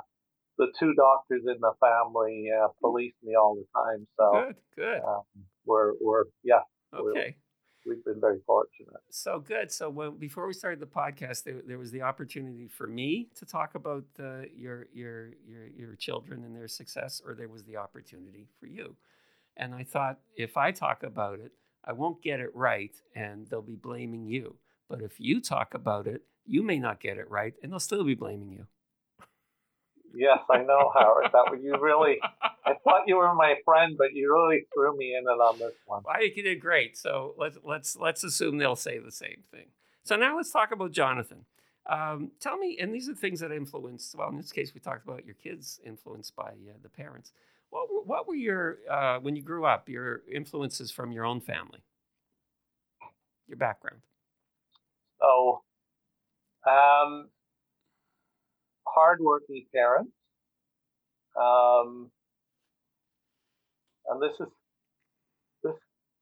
the 0.57 0.67
two 0.79 0.93
doctors 0.93 1.43
in 1.45 1.59
the 1.59 1.73
family 1.79 2.47
uh, 2.51 2.67
police 2.81 3.13
me 3.23 3.35
all 3.35 3.55
the 3.55 3.65
time. 3.75 4.07
So 4.17 4.31
good, 4.31 4.55
good. 4.75 5.01
Um, 5.07 5.23
we're 5.65 5.93
we're 6.01 6.25
yeah. 6.43 6.61
Okay. 6.93 7.35
we 7.85 7.95
have 7.95 8.05
been 8.05 8.21
very 8.21 8.39
fortunate. 8.45 9.01
So 9.09 9.39
good. 9.39 9.71
So 9.71 9.89
when 9.89 10.17
before 10.17 10.47
we 10.47 10.53
started 10.53 10.79
the 10.79 10.85
podcast, 10.85 11.43
there, 11.43 11.61
there 11.65 11.77
was 11.77 11.91
the 11.91 12.03
opportunity 12.03 12.67
for 12.67 12.87
me 12.87 13.29
to 13.35 13.45
talk 13.45 13.75
about 13.75 14.05
uh, 14.19 14.43
your 14.55 14.87
your 14.93 15.31
your 15.47 15.67
your 15.75 15.95
children 15.95 16.43
and 16.43 16.55
their 16.55 16.67
success, 16.67 17.21
or 17.25 17.33
there 17.33 17.49
was 17.49 17.63
the 17.63 17.77
opportunity 17.77 18.47
for 18.59 18.67
you. 18.67 18.95
And 19.57 19.73
I 19.73 19.83
thought 19.83 20.19
if 20.35 20.57
I 20.57 20.71
talk 20.71 21.03
about 21.03 21.39
it, 21.39 21.51
I 21.85 21.93
won't 21.93 22.21
get 22.21 22.39
it 22.39 22.49
right 22.55 22.95
and 23.15 23.47
they'll 23.47 23.61
be 23.61 23.75
blaming 23.75 24.25
you. 24.25 24.55
But 24.89 25.01
if 25.01 25.19
you 25.19 25.39
talk 25.39 25.73
about 25.73 26.07
it, 26.07 26.23
you 26.45 26.63
may 26.63 26.79
not 26.79 26.99
get 26.99 27.17
it 27.17 27.29
right 27.29 27.53
and 27.61 27.71
they'll 27.71 27.79
still 27.79 28.03
be 28.03 28.15
blaming 28.15 28.51
you. 28.51 28.67
Yes, 30.15 30.39
I 30.49 30.59
know, 30.63 30.91
Howard. 30.97 31.25
That 31.33 31.51
was 31.51 31.59
you 31.61 31.77
really. 31.79 32.19
I 32.65 32.73
thought 32.83 33.01
you 33.05 33.17
were 33.17 33.33
my 33.35 33.55
friend, 33.65 33.95
but 33.97 34.13
you 34.13 34.33
really 34.33 34.65
threw 34.73 34.95
me 34.97 35.13
in 35.15 35.23
it 35.23 35.27
on 35.27 35.59
this 35.59 35.73
one. 35.85 36.03
I 36.09 36.19
think 36.19 36.37
you 36.37 36.43
did 36.43 36.61
great. 36.61 36.97
So 36.97 37.35
let's 37.37 37.57
let's 37.63 37.97
let's 37.97 38.23
assume 38.23 38.57
they'll 38.57 38.77
say 38.77 38.97
the 38.97 39.11
same 39.11 39.43
thing. 39.51 39.65
So 40.03 40.15
now 40.15 40.37
let's 40.37 40.51
talk 40.51 40.71
about 40.71 40.91
Jonathan. 40.91 41.45
Um, 41.87 42.31
tell 42.39 42.57
me, 42.57 42.77
and 42.79 42.93
these 42.93 43.09
are 43.09 43.13
things 43.13 43.41
that 43.41 43.51
influence. 43.51 44.15
Well, 44.17 44.29
in 44.29 44.37
this 44.37 44.51
case, 44.51 44.73
we 44.73 44.79
talked 44.79 45.05
about 45.05 45.25
your 45.25 45.35
kids 45.35 45.79
influenced 45.85 46.35
by 46.35 46.49
uh, 46.49 46.77
the 46.81 46.89
parents. 46.89 47.31
What 47.69 47.91
were, 47.91 48.01
what 48.01 48.27
were 48.27 48.35
your, 48.35 48.77
uh, 48.89 49.19
when 49.19 49.35
you 49.35 49.41
grew 49.41 49.65
up, 49.65 49.89
your 49.89 50.21
influences 50.31 50.91
from 50.91 51.11
your 51.11 51.25
own 51.25 51.41
family, 51.41 51.79
your 53.47 53.57
background? 53.57 54.01
Oh, 55.21 55.61
um, 56.67 57.29
hardworking 58.87 59.65
parents. 59.73 60.11
Um, 61.39 62.09
and 64.07 64.21
this 64.21 64.39
is 64.39 64.47
this 65.63 65.75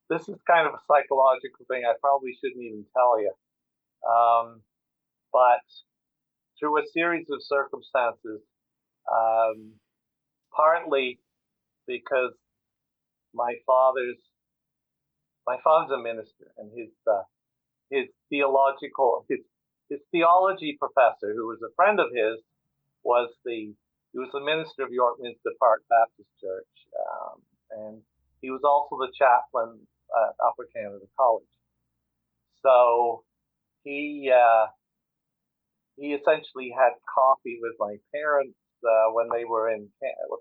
this 0.10 0.30
is 0.30 0.40
kind 0.48 0.68
of 0.68 0.74
a 0.74 0.80
psychological 0.88 1.66
thing. 1.70 1.84
I 1.88 1.94
probably 2.02 2.36
shouldn't 2.40 2.64
even 2.64 2.86
tell 2.94 3.20
you, 3.20 3.32
um, 4.10 4.62
but 5.32 5.62
through 6.60 6.80
a 6.80 6.88
series 6.94 7.28
of 7.30 7.44
circumstances, 7.44 8.42
um, 9.12 9.74
partly 10.56 11.20
because 11.88 12.34
my 13.34 13.56
father's 13.66 14.18
my 15.46 15.58
father's 15.63 15.92
a 15.92 16.02
minister, 16.02 16.52
and 16.58 16.72
his 16.78 16.90
uh, 17.10 17.24
his 17.90 18.06
theological 18.30 19.25
his 19.30 19.40
his 19.90 20.00
theology 20.12 20.78
professor, 20.80 21.34
who 21.34 21.48
was 21.48 21.60
a 21.62 21.74
friend 21.75 22.00
of 22.00 22.08
his, 22.13 22.40
was 23.04 23.30
the 23.46 23.74
he 24.13 24.20
was 24.20 24.30
the 24.34 24.42
minister 24.42 24.84
of 24.84 24.92
York 24.92 25.18
Minster 25.20 25.52
Park 25.60 25.82
Baptist 25.90 26.30
Church, 26.40 26.74
um, 26.96 27.42
and 27.72 28.02
he 28.42 28.52
was 28.52 28.62
also 28.63 28.98
the 29.00 29.12
chaplain 29.18 29.80
at 30.16 30.36
Upper 30.46 30.68
Canada 30.74 31.06
College. 31.18 31.50
So 32.62 33.24
he 33.84 34.32
uh, 34.32 34.68
he 35.98 36.13
essentially 36.13 36.74
had 36.75 36.94
coffee 37.13 37.60
with 37.62 37.74
my 37.80 37.98
parents 38.13 38.58
uh, 38.84 39.12
when 39.13 39.28
they 39.34 39.46
were 39.46 39.70
in 39.70 39.90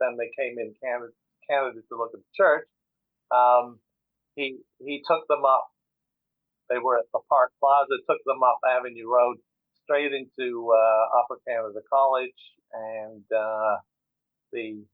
then 0.00 0.16
they 0.16 0.30
came 0.38 0.58
in 0.58 0.75
Canada 0.82 1.12
Canada 1.52 1.80
to 1.88 1.99
look 1.99 2.12
at 2.14 2.21
the 2.21 2.35
church. 2.37 2.68
Um, 3.30 3.80
he 4.37 4.59
he 4.80 5.02
took 5.09 5.28
them 5.28 5.44
up. 5.44 5.68
They 6.71 6.78
were 6.78 6.99
at 6.99 7.06
the 7.12 7.21
Park 7.28 7.52
Plaza. 7.61 8.00
Took 8.09 8.25
them 8.26 8.42
up 8.42 8.59
Avenue 8.64 9.09
Road 9.09 9.37
straight 9.85 10.12
into 10.12 10.73
uh, 10.73 11.21
Upper 11.21 11.40
Canada 11.49 11.80
College, 11.92 12.40
and 12.73 13.25
uh, 13.37 13.76
the 14.52 14.85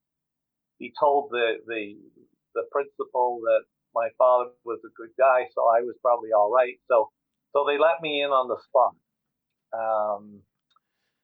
he 0.79 0.93
told 0.99 1.31
the 1.31 1.59
the 1.67 1.97
the 2.55 2.65
principal 2.73 3.41
that 3.45 3.63
my 3.95 4.09
father 4.19 4.51
was 4.65 4.81
a 4.85 4.93
good 4.97 5.11
guy, 5.19 5.47
so 5.55 5.63
I 5.63 5.83
was 5.83 5.97
probably 6.03 6.31
all 6.37 6.53
right. 6.53 6.75
So 6.89 7.11
so 7.55 7.65
they 7.67 7.79
let 7.79 8.03
me 8.03 8.23
in 8.23 8.31
on 8.31 8.49
the 8.49 8.59
spot. 8.69 8.95
Um, 9.73 10.43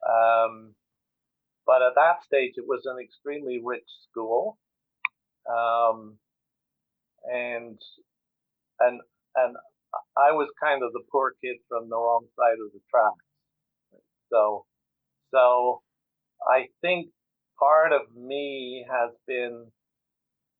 um, 0.09 0.75
but 1.67 1.83
at 1.83 1.95
that 1.97 2.25
stage, 2.25 2.55
it 2.57 2.67
was 2.67 2.83
an 2.87 2.99
extremely 3.03 3.61
rich 3.65 3.89
school. 4.11 4.59
Um, 5.49 6.19
and 7.25 7.79
and 8.81 9.01
and 9.37 9.57
I 10.17 10.33
was 10.33 10.49
kind 10.63 10.83
of 10.83 10.93
the 10.93 11.03
poor 11.11 11.35
kid 11.43 11.57
from 11.69 11.89
the 11.89 11.97
wrong 11.97 12.27
side 12.37 12.59
of 12.65 12.73
the 12.73 12.81
tracks. 12.91 13.25
So 14.31 14.65
so 15.31 15.83
I 16.49 16.67
think 16.81 17.09
part 17.59 17.93
of 17.93 18.15
me 18.17 18.85
has 18.91 19.11
been 19.27 19.67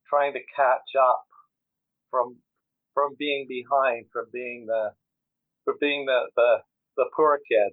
trying 0.09 0.33
to 0.35 0.41
catch 0.55 0.95
up 1.01 1.25
from 2.11 2.37
from 2.95 3.17
being 3.19 3.47
behind, 3.49 4.07
from 4.13 4.27
being 4.33 4.67
the 4.67 4.91
for 5.65 5.75
being 5.81 6.07
the 6.07 6.31
the, 6.37 6.59
the 6.97 7.07
poor 7.17 7.41
kid. 7.49 7.73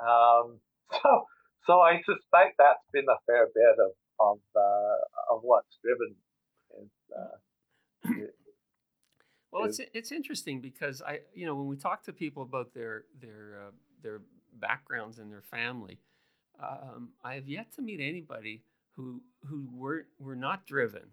Um, 0.00 0.60
so 0.92 1.24
so 1.66 1.80
I 1.80 2.00
suspect 2.04 2.56
that's 2.58 2.84
been 2.92 3.06
a 3.08 3.20
fair 3.26 3.46
bit 3.54 3.76
of 3.78 3.92
of 4.20 4.38
uh, 4.56 5.34
of 5.34 5.40
what's 5.42 5.78
driven. 5.82 6.16
Is, 8.04 8.10
uh, 8.10 8.24
well, 9.52 9.64
it's 9.64 9.80
it's 9.92 10.12
interesting 10.12 10.60
because 10.60 11.02
I 11.02 11.20
you 11.34 11.46
know 11.46 11.54
when 11.54 11.66
we 11.66 11.76
talk 11.76 12.02
to 12.04 12.12
people 12.12 12.42
about 12.42 12.74
their 12.74 13.04
their 13.20 13.58
uh, 13.66 13.70
their 14.02 14.20
backgrounds 14.54 15.18
and 15.18 15.30
their 15.30 15.42
family, 15.42 15.98
um, 16.60 17.10
I 17.24 17.34
have 17.34 17.48
yet 17.48 17.72
to 17.76 17.82
meet 17.82 18.00
anybody 18.00 18.62
who 18.96 19.22
who 19.46 19.68
were 19.72 20.06
were 20.18 20.36
not 20.36 20.66
driven 20.66 21.10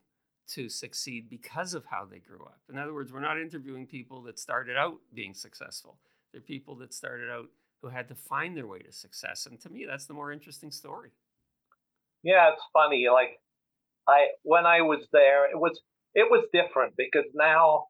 to 0.49 0.67
succeed 0.67 1.29
because 1.29 1.73
of 1.73 1.85
how 1.85 2.05
they 2.05 2.19
grew 2.19 2.43
up. 2.43 2.61
In 2.69 2.77
other 2.77 2.93
words, 2.93 3.13
we're 3.13 3.19
not 3.19 3.39
interviewing 3.39 3.85
people 3.85 4.23
that 4.23 4.39
started 4.39 4.77
out 4.77 4.97
being 5.13 5.33
successful. 5.33 5.99
They're 6.31 6.41
people 6.41 6.75
that 6.77 6.93
started 6.93 7.29
out 7.29 7.49
who 7.81 7.89
had 7.89 8.07
to 8.07 8.15
find 8.15 8.57
their 8.57 8.67
way 8.67 8.79
to 8.79 8.91
success. 8.91 9.45
And 9.45 9.59
to 9.61 9.69
me, 9.69 9.85
that's 9.87 10.05
the 10.05 10.13
more 10.13 10.31
interesting 10.31 10.71
story. 10.71 11.11
Yeah, 12.23 12.51
it's 12.51 12.63
funny. 12.73 13.07
Like 13.11 13.39
I 14.07 14.27
when 14.43 14.65
I 14.65 14.81
was 14.81 15.07
there, 15.11 15.49
it 15.49 15.59
was 15.59 15.79
it 16.15 16.29
was 16.29 16.47
different 16.53 16.93
because 16.97 17.25
now 17.33 17.85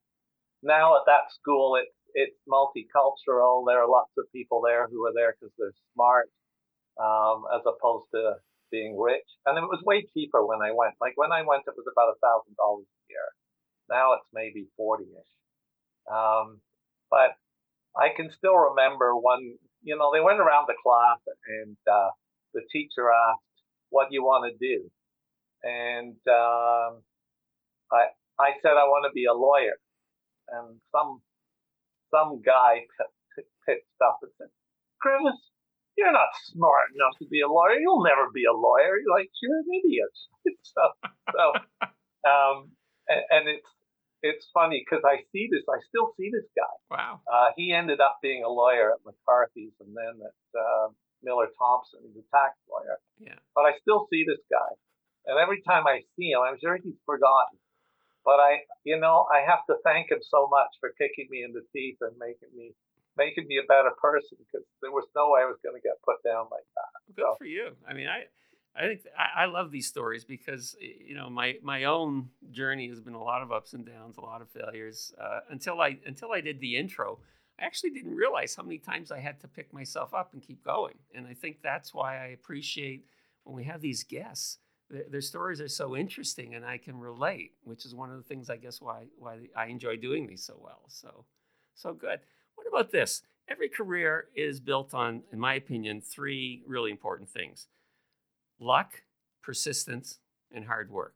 now 0.63 0.95
at 0.95 1.03
that 1.07 1.31
school 1.33 1.75
it 1.75 1.87
it's 2.13 2.37
multicultural. 2.49 3.65
There 3.67 3.81
are 3.81 3.87
lots 3.89 4.11
of 4.17 4.25
people 4.33 4.61
there 4.65 4.87
who 4.89 5.05
are 5.05 5.13
there 5.13 5.35
because 5.39 5.53
they're 5.59 5.77
smart, 5.93 6.29
um, 6.99 7.45
as 7.53 7.61
opposed 7.65 8.09
to 8.15 8.33
being 8.71 8.97
rich. 8.97 9.29
And 9.45 9.57
it 9.57 9.61
was 9.61 9.81
way 9.85 10.05
cheaper 10.13 10.45
when 10.45 10.59
I 10.61 10.71
went. 10.71 10.95
Like 10.99 11.13
when 11.15 11.31
I 11.31 11.43
went, 11.43 11.63
it 11.67 11.77
was 11.77 11.85
about 11.91 12.13
a 12.13 12.19
thousand 12.21 12.55
dollars 12.57 12.85
a 12.85 13.01
year. 13.09 13.27
Now 13.89 14.13
it's 14.13 14.27
maybe 14.33 14.67
forty 14.75 15.05
ish. 15.05 15.33
Um, 16.11 16.61
but 17.11 17.37
I 17.95 18.09
can 18.15 18.31
still 18.31 18.55
remember 18.55 19.15
one 19.15 19.57
you 19.81 19.97
know, 19.97 20.11
they 20.13 20.21
went 20.21 20.39
around 20.39 20.67
the 20.67 20.75
class 20.81 21.19
and 21.47 21.77
uh, 21.91 22.09
the 22.53 22.61
teacher 22.71 23.11
asked, 23.11 23.63
"What 23.89 24.09
do 24.09 24.15
you 24.15 24.23
want 24.23 24.51
to 24.51 24.57
do?" 24.57 24.89
And 25.63 26.17
um, 26.27 27.01
I 27.91 28.13
I 28.39 28.55
said 28.61 28.77
I 28.77 28.87
want 28.87 29.05
to 29.09 29.13
be 29.13 29.25
a 29.25 29.33
lawyer, 29.33 29.77
and 30.49 30.79
some 30.91 31.21
some 32.11 32.41
guy 32.41 32.85
p- 32.85 33.15
p- 33.35 33.53
pitched 33.65 34.01
up 34.03 34.19
and 34.21 34.31
said, 34.37 34.51
"Chris, 35.01 35.35
you're 35.97 36.11
not 36.11 36.31
smart 36.47 36.95
enough 36.95 37.17
to 37.19 37.27
be 37.27 37.41
a 37.41 37.47
lawyer. 37.47 37.79
You'll 37.79 38.03
never 38.03 38.29
be 38.33 38.45
a 38.45 38.53
lawyer. 38.55 38.97
You're 38.97 39.15
like 39.15 39.29
you're 39.41 39.59
an 39.59 39.69
idiot." 39.73 40.15
so 40.63 40.83
so 41.33 41.45
um, 42.29 42.71
and, 43.07 43.23
and 43.29 43.43
it's 43.49 43.69
it's 44.21 44.47
funny 44.53 44.83
because 44.83 45.03
I 45.07 45.23
see 45.31 45.47
this. 45.51 45.63
I 45.69 45.79
still 45.87 46.11
see 46.19 46.29
this 46.31 46.47
guy. 46.51 46.75
Wow. 46.91 47.21
Uh, 47.23 47.55
he 47.55 47.71
ended 47.71 48.01
up 48.01 48.19
being 48.21 48.43
a 48.43 48.51
lawyer 48.51 48.91
at 48.91 48.99
McCarthy's 49.07 49.71
and 49.79 49.95
then 49.95 50.19
at 50.19 50.59
uh, 50.59 50.87
Miller 51.23 51.47
Thomson. 51.55 52.03
He's 52.03 52.19
a 52.19 52.27
tax 52.35 52.59
lawyer. 52.67 52.99
Yeah. 53.19 53.39
But 53.55 53.63
I 53.71 53.79
still 53.79 54.07
see 54.11 54.23
this 54.27 54.43
guy, 54.51 54.71
and 55.25 55.39
every 55.39 55.61
time 55.63 55.87
I 55.87 56.03
see 56.15 56.31
him, 56.31 56.43
I'm 56.43 56.59
sure 56.59 56.77
he's 56.77 56.99
forgotten. 57.05 57.59
But 58.25 58.39
I, 58.39 58.67
you 58.83 58.99
know, 58.99 59.25
I 59.31 59.41
have 59.49 59.65
to 59.67 59.75
thank 59.83 60.11
him 60.11 60.19
so 60.21 60.47
much 60.49 60.69
for 60.79 60.91
kicking 60.97 61.27
me 61.29 61.43
in 61.43 61.53
the 61.53 61.63
teeth 61.73 61.97
and 62.01 62.15
making 62.19 62.49
me 62.55 62.75
making 63.17 63.47
me 63.47 63.59
a 63.59 63.67
better 63.67 63.91
person 64.01 64.37
because 64.39 64.65
there 64.81 64.91
was 64.91 65.05
no 65.15 65.31
way 65.31 65.41
I 65.41 65.45
was 65.45 65.57
going 65.63 65.75
to 65.75 65.81
get 65.81 65.99
put 66.05 66.23
down 66.23 66.47
like 66.51 66.63
that. 66.75 67.15
Good 67.15 67.25
so. 67.27 67.35
for 67.37 67.45
you. 67.45 67.75
I 67.87 67.93
mean, 67.93 68.07
I 68.07 68.25
I 68.75 68.87
think 68.87 69.01
I, 69.17 69.43
I, 69.43 69.45
love 69.45 69.71
these 69.71 69.87
stories 69.87 70.23
because 70.23 70.75
you 70.79 71.15
know 71.15 71.29
my 71.29 71.55
my 71.61 71.85
own 71.85 72.29
journey 72.51 72.87
has 72.89 73.01
been 73.01 73.13
a 73.13 73.21
lot 73.21 73.41
of 73.41 73.51
ups 73.51 73.73
and 73.73 73.85
downs, 73.85 74.17
a 74.17 74.21
lot 74.21 74.41
of 74.41 74.49
failures. 74.49 75.13
Uh, 75.19 75.39
until 75.49 75.81
I 75.81 75.97
until 76.05 76.31
I 76.31 76.41
did 76.41 76.59
the 76.59 76.77
intro, 76.77 77.19
I 77.59 77.65
actually 77.65 77.89
didn't 77.89 78.15
realize 78.15 78.55
how 78.55 78.63
many 78.63 78.77
times 78.77 79.11
I 79.11 79.19
had 79.19 79.39
to 79.41 79.47
pick 79.47 79.73
myself 79.73 80.13
up 80.13 80.33
and 80.33 80.41
keep 80.41 80.63
going. 80.63 80.95
And 81.13 81.27
I 81.27 81.33
think 81.33 81.57
that's 81.61 81.93
why 81.93 82.23
I 82.23 82.27
appreciate 82.27 83.05
when 83.43 83.55
we 83.55 83.63
have 83.65 83.81
these 83.81 84.03
guests. 84.03 84.59
Their, 84.89 85.21
stories 85.21 85.61
are 85.61 85.67
so 85.67 85.95
interesting, 85.95 86.55
and 86.55 86.65
I 86.65 86.77
can 86.77 86.97
relate, 86.97 87.51
which 87.63 87.85
is 87.85 87.93
one 87.93 88.09
of 88.09 88.17
the 88.17 88.23
things 88.23 88.49
I 88.49 88.57
guess 88.57 88.81
why 88.81 89.03
why 89.17 89.37
I 89.55 89.67
enjoy 89.67 89.97
doing 89.97 90.25
these 90.25 90.43
so 90.43 90.59
well. 90.59 90.81
So 90.87 91.25
so 91.75 91.93
good. 91.93 92.19
What 92.55 92.67
about 92.67 92.91
this? 92.91 93.21
Every 93.47 93.69
career 93.69 94.27
is 94.35 94.59
built 94.59 94.93
on, 94.93 95.23
in 95.31 95.39
my 95.39 95.55
opinion, 95.55 96.01
three 96.01 96.63
really 96.67 96.91
important 96.91 97.29
things 97.29 97.67
luck, 98.59 99.03
persistence, 99.41 100.19
and 100.51 100.65
hard 100.65 100.91
work. 100.91 101.15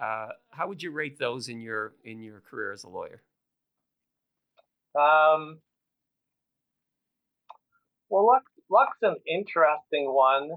Uh, 0.00 0.28
how 0.50 0.66
would 0.66 0.82
you 0.82 0.90
rate 0.90 1.18
those 1.18 1.48
in 1.48 1.60
your 1.60 1.94
in 2.04 2.20
your 2.20 2.40
career 2.40 2.72
as 2.72 2.84
a 2.84 2.88
lawyer? 2.88 3.22
Um, 4.96 5.60
well, 8.08 8.26
luck 8.26 8.42
luck's 8.70 8.98
an 9.02 9.16
interesting 9.26 10.12
one. 10.12 10.50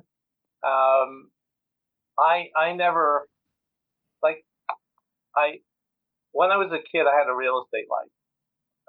Um, 0.63 1.29
I 2.19 2.47
I 2.55 2.73
never 2.73 3.27
like 4.23 4.43
I 5.35 5.59
when 6.31 6.51
I 6.51 6.57
was 6.57 6.71
a 6.71 6.81
kid 6.91 7.05
I 7.07 7.17
had 7.17 7.29
a 7.29 7.35
real 7.35 7.63
estate 7.63 7.87
license. 7.89 8.11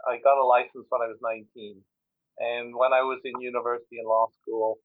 I 0.06 0.18
got 0.22 0.40
a 0.40 0.46
license 0.46 0.86
when 0.88 1.02
I 1.02 1.08
was 1.08 1.18
19, 1.20 1.82
and 2.38 2.74
when 2.74 2.92
I 2.92 3.02
was 3.02 3.20
in 3.24 3.40
university 3.40 3.98
and 3.98 4.08
law 4.08 4.28
school, 4.42 4.78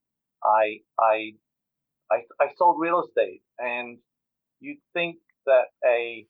I 0.44 0.80
I 1.00 1.34
I, 2.12 2.24
I 2.40 2.48
sold 2.58 2.78
real 2.80 3.04
estate, 3.08 3.42
and 3.60 3.98
you'd 4.60 4.82
think 4.94 5.18
that 5.46 5.68
a 5.86 6.26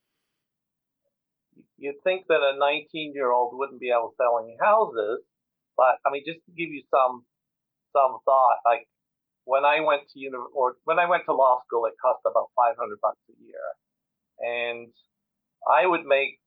you'd 1.77 2.01
think 2.03 2.25
that 2.27 2.41
a 2.41 2.57
19 2.57 3.13
year 3.13 3.31
old 3.31 3.57
wouldn't 3.57 3.79
be 3.79 3.89
able 3.91 4.09
to 4.09 4.15
sell 4.17 4.39
houses, 4.61 5.19
but 5.75 5.97
I 6.05 6.11
mean, 6.11 6.23
just 6.25 6.39
to 6.45 6.51
give 6.51 6.69
you 6.69 6.83
some 6.89 7.25
some 7.93 8.19
thought, 8.25 8.57
like 8.65 8.87
when 9.45 9.65
I 9.65 9.81
went 9.81 10.03
to 10.09 10.19
uni- 10.19 10.37
or 10.53 10.77
when 10.85 10.99
I 10.99 11.07
went 11.09 11.25
to 11.25 11.33
law 11.33 11.61
school, 11.67 11.85
it 11.85 11.93
cost 12.01 12.21
about 12.25 12.49
500 12.55 12.99
bucks 13.01 13.19
a 13.29 13.35
year, 13.43 13.67
and 14.39 14.93
I 15.69 15.87
would 15.87 16.05
make 16.05 16.39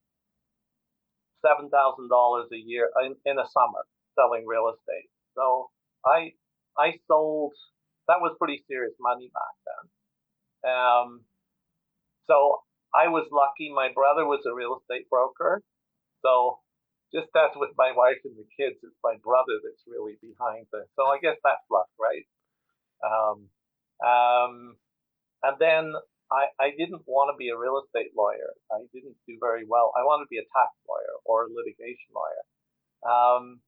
seven 1.45 1.71
thousand 1.71 2.09
dollars 2.09 2.49
a 2.53 2.57
year 2.57 2.91
in, 3.05 3.15
in 3.25 3.39
a 3.39 3.47
summer 3.49 3.85
selling 4.15 4.47
real 4.47 4.69
estate. 4.73 5.09
So 5.35 5.71
I 6.05 6.33
I 6.79 6.95
sold 7.09 7.53
that 8.09 8.21
was 8.21 8.37
pretty 8.39 8.65
serious 8.69 8.95
money 9.01 9.31
back 9.35 9.55
then. 9.67 9.83
Um, 10.73 11.21
so 12.27 12.63
I 12.95 13.09
was 13.09 13.29
lucky. 13.33 13.73
My 13.73 13.91
brother 13.95 14.27
was 14.27 14.43
a 14.47 14.55
real 14.55 14.79
estate 14.81 15.09
broker. 15.11 15.63
So 16.23 16.61
just 17.15 17.29
as 17.37 17.53
with 17.57 17.71
my 17.79 17.93
wife 17.97 18.19
and 18.25 18.37
the 18.37 18.49
kids, 18.57 18.77
it's 18.83 19.01
my 19.05 19.17
brother 19.23 19.61
that's 19.63 19.85
really 19.87 20.19
behind 20.23 20.67
this. 20.73 20.89
So 20.97 21.07
I 21.07 21.19
guess 21.23 21.37
that's 21.45 21.65
luck, 21.71 21.89
right? 22.01 22.27
Um, 23.05 23.49
um, 24.05 24.77
and 25.43 25.57
then 25.61 25.93
I, 26.31 26.51
I 26.59 26.71
didn't 26.77 27.03
want 27.07 27.33
to 27.33 27.37
be 27.39 27.51
a 27.51 27.59
real 27.59 27.81
estate 27.83 28.13
lawyer. 28.17 28.55
I 28.71 28.83
didn't 28.93 29.17
do 29.29 29.39
very 29.41 29.65
well. 29.69 29.93
I 29.97 30.03
wanted 30.03 30.27
to 30.27 30.33
be 30.33 30.39
a 30.39 30.51
tax 30.51 30.75
lawyer 30.89 31.15
or 31.25 31.47
a 31.47 31.53
litigation 31.53 32.11
lawyer. 32.15 32.43
Um, 33.07 33.61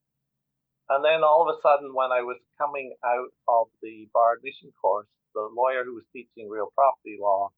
and 0.88 1.04
then 1.04 1.22
all 1.22 1.44
of 1.46 1.54
a 1.54 1.60
sudden, 1.60 1.94
when 1.94 2.10
I 2.10 2.22
was 2.22 2.38
coming 2.56 2.94
out 3.04 3.30
of 3.46 3.68
the 3.82 4.08
bar 4.12 4.34
admission 4.34 4.72
course, 4.80 5.06
the 5.34 5.48
lawyer 5.54 5.84
who 5.84 5.94
was 5.94 6.04
teaching 6.12 6.48
real 6.48 6.72
property 6.74 7.18
law 7.20 7.50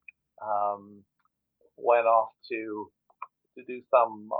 um, 0.42 1.04
went 1.76 2.06
off 2.06 2.30
to 2.50 2.90
to 3.58 3.64
do 3.66 3.82
some 3.90 4.30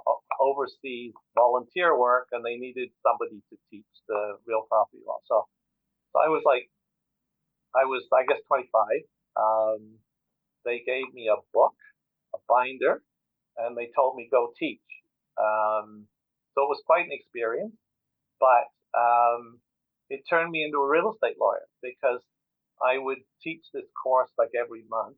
overseas 0.40 1.12
volunteer 1.34 1.98
work, 1.98 2.28
and 2.32 2.44
they 2.44 2.56
needed 2.56 2.90
somebody 3.02 3.42
to 3.50 3.56
teach 3.70 3.90
the 4.08 4.38
real 4.46 4.66
property 4.68 5.02
law. 5.06 5.18
So, 5.26 5.46
so 6.12 6.20
I 6.20 6.28
was 6.28 6.42
like, 6.46 6.70
I 7.74 7.84
was, 7.84 8.06
I 8.12 8.24
guess, 8.26 8.42
25. 8.48 8.66
Um, 9.36 9.98
they 10.64 10.82
gave 10.84 11.12
me 11.14 11.28
a 11.28 11.40
book, 11.54 11.74
a 12.34 12.38
binder, 12.48 13.02
and 13.56 13.76
they 13.76 13.90
told 13.94 14.16
me 14.16 14.28
go 14.30 14.52
teach. 14.58 14.80
Um, 15.38 16.06
so 16.54 16.64
it 16.66 16.70
was 16.70 16.82
quite 16.84 17.06
an 17.06 17.12
experience, 17.12 17.76
but 18.38 18.68
um, 18.98 19.60
it 20.10 20.22
turned 20.28 20.50
me 20.50 20.64
into 20.64 20.78
a 20.78 20.88
real 20.88 21.14
estate 21.14 21.36
lawyer 21.40 21.64
because 21.82 22.20
I 22.82 22.98
would 22.98 23.22
teach 23.42 23.62
this 23.72 23.86
course 24.02 24.30
like 24.36 24.50
every 24.58 24.84
month. 24.90 25.16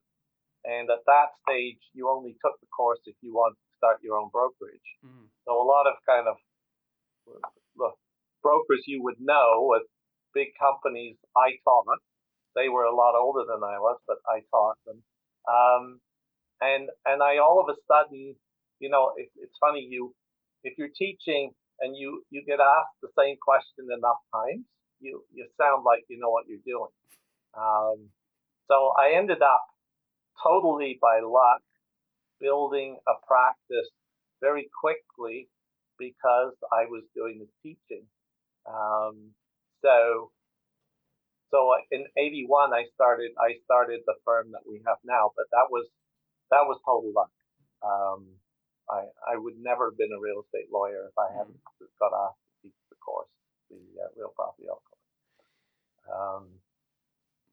And 0.65 0.91
at 0.91 1.03
that 1.07 1.35
stage, 1.43 1.83
you 1.93 2.09
only 2.09 2.37
took 2.39 2.55
the 2.61 2.71
course 2.71 3.01
if 3.07 3.17
you 3.21 3.35
wanted 3.35 3.59
to 3.59 3.77
start 3.79 3.99
your 4.03 4.17
own 4.17 4.31
brokerage. 4.31 4.87
Mm. 5.03 5.27
So 5.45 5.59
a 5.59 5.67
lot 5.67 5.91
of 5.91 5.99
kind 6.07 6.29
of 6.29 6.37
look, 7.75 7.99
brokers 8.43 8.85
you 8.87 9.03
would 9.03 9.19
know 9.19 9.67
with 9.67 9.83
big 10.35 10.55
companies, 10.61 11.17
I 11.37 11.59
taught. 11.65 11.99
They 12.55 12.69
were 12.69 12.85
a 12.85 12.95
lot 12.95 13.15
older 13.19 13.45
than 13.49 13.63
I 13.63 13.79
was, 13.79 13.99
but 14.07 14.19
I 14.29 14.41
taught 14.51 14.77
them. 14.87 15.03
Um, 15.49 16.01
and 16.61 16.89
and 17.07 17.23
I 17.23 17.39
all 17.39 17.61
of 17.61 17.69
a 17.69 17.79
sudden, 17.89 18.35
you 18.79 18.91
know, 18.91 19.13
it, 19.17 19.31
it's 19.37 19.57
funny 19.61 19.87
you 19.89 20.15
if 20.65 20.75
you're 20.79 20.95
teaching 20.97 21.53
and 21.81 21.97
you 21.97 22.25
you 22.31 22.43
get 22.47 22.61
asked 22.61 22.97
the 23.03 23.09
same 23.19 23.37
question 23.41 23.89
enough 23.91 24.21
times, 24.33 24.65
you 25.01 25.25
you 25.33 25.47
sound 25.61 25.85
like 25.85 26.05
you 26.09 26.19
know 26.19 26.31
what 26.31 26.45
you're 26.47 26.65
doing. 26.65 26.93
Um, 27.57 28.09
so 28.69 28.93
I 28.99 29.17
ended 29.17 29.43
up 29.43 29.65
totally 30.43 30.99
by 31.01 31.21
luck 31.21 31.63
building 32.41 32.99
a 33.07 33.13
practice 33.27 33.91
very 34.41 34.69
quickly 34.81 35.49
because 35.99 36.55
I 36.73 36.85
was 36.89 37.05
doing 37.15 37.41
the 37.41 37.49
teaching. 37.63 38.07
Um, 38.67 39.31
so 39.83 40.31
so 41.53 41.73
in 41.93 42.07
81 42.19 42.73
i 42.75 42.85
started 42.95 43.33
i 43.39 43.55
started 43.65 44.01
the 44.07 44.17
firm 44.25 44.53
that 44.53 44.67
we 44.67 44.83
have 44.89 44.99
now 45.05 45.33
but 45.37 45.47
that 45.53 45.69
was 45.71 45.87
that 46.51 46.65
was 46.69 46.81
total 46.85 47.13
luck. 47.15 47.33
Um, 47.85 48.41
i 48.91 49.05
i 49.29 49.37
would 49.37 49.59
never 49.61 49.91
have 49.93 49.99
been 49.99 50.13
a 50.17 50.21
real 50.21 50.43
estate 50.43 50.73
lawyer 50.73 51.09
if 51.13 51.17
i 51.19 51.29
hadn't 51.37 51.61
got 52.01 52.17
asked 52.17 52.41
to 52.41 52.69
teach 52.69 52.81
the 52.91 52.97
course 52.99 53.31
the 53.71 53.81
uh, 54.03 54.11
real 54.17 54.33
property 54.37 54.67
law 54.69 54.81
course. 54.81 55.09
Um, 56.11 56.45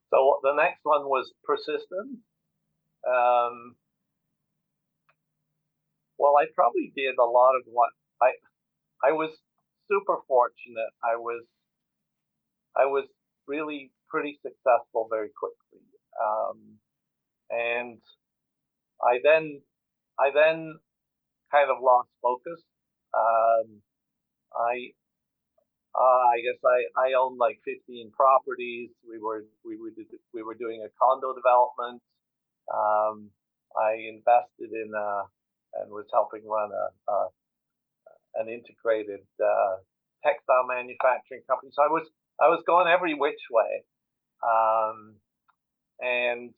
so 0.09 0.39
the 0.43 0.55
next 0.55 0.81
one 0.83 1.05
was 1.05 1.31
persistence. 1.45 2.23
Um, 3.07 3.75
well 6.19 6.35
i 6.39 6.45
probably 6.55 6.91
did 6.95 7.15
a 7.19 7.25
lot 7.25 7.55
of 7.55 7.63
what 7.67 7.91
i 8.21 8.31
i 9.03 9.11
was 9.13 9.31
super 9.89 10.17
fortunate. 10.27 10.91
I 11.03 11.15
was 11.17 11.43
i 12.77 12.85
was 12.85 13.07
really 13.49 13.91
pretty 14.07 14.37
successful 14.45 15.09
very 15.09 15.33
quickly. 15.33 15.81
Um, 16.21 16.77
and 17.49 17.97
I 19.01 19.17
then 19.25 19.61
I 20.19 20.29
then 20.29 20.77
kind 21.51 21.69
of 21.73 21.81
lost 21.81 22.09
focus. 22.21 22.61
Um, 23.17 23.81
I 24.53 24.93
uh, 25.97 26.25
I 26.29 26.37
guess 26.45 26.61
I, 26.61 27.09
I 27.09 27.17
owned 27.17 27.41
like 27.41 27.57
15 27.65 28.13
properties. 28.13 28.93
We 29.01 29.17
were 29.17 29.49
we 29.65 29.75
were 29.75 29.89
we 30.33 30.43
were 30.43 30.55
doing 30.55 30.85
a 30.85 30.93
condo 31.01 31.33
development. 31.33 32.01
Um, 32.69 33.33
I 33.73 33.97
invested 34.13 34.69
in 34.69 34.93
a, 34.93 35.25
and 35.81 35.89
was 35.89 36.05
helping 36.13 36.45
run 36.45 36.69
a, 36.69 36.85
a 37.11 37.17
an 38.35 38.47
integrated 38.47 39.25
uh, 39.41 39.81
textile 40.21 40.69
manufacturing 40.69 41.41
company. 41.49 41.73
So 41.73 41.81
I 41.81 41.89
was 41.89 42.05
I 42.41 42.47
was 42.47 42.63
going 42.65 42.87
every 42.87 43.13
which 43.13 43.41
way. 43.51 43.83
Um, 44.41 45.15
and 45.99 46.53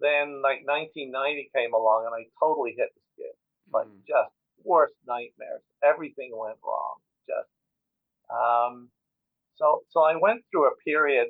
then 0.00 0.40
like 0.42 0.66
1990 0.66 1.50
came 1.54 1.74
along 1.74 2.06
and 2.06 2.14
I 2.14 2.26
totally 2.38 2.74
hit 2.76 2.94
the 2.94 3.00
skid. 3.14 3.34
Like 3.72 3.86
mm. 3.86 4.06
just 4.06 4.30
worst 4.64 4.94
nightmares. 5.06 5.62
Everything 5.82 6.30
went 6.34 6.58
wrong. 6.62 7.00
Just 7.26 7.50
um, 8.30 8.90
so 9.56 9.82
so 9.90 10.02
I 10.02 10.16
went 10.16 10.44
through 10.50 10.66
a 10.70 10.76
period 10.86 11.28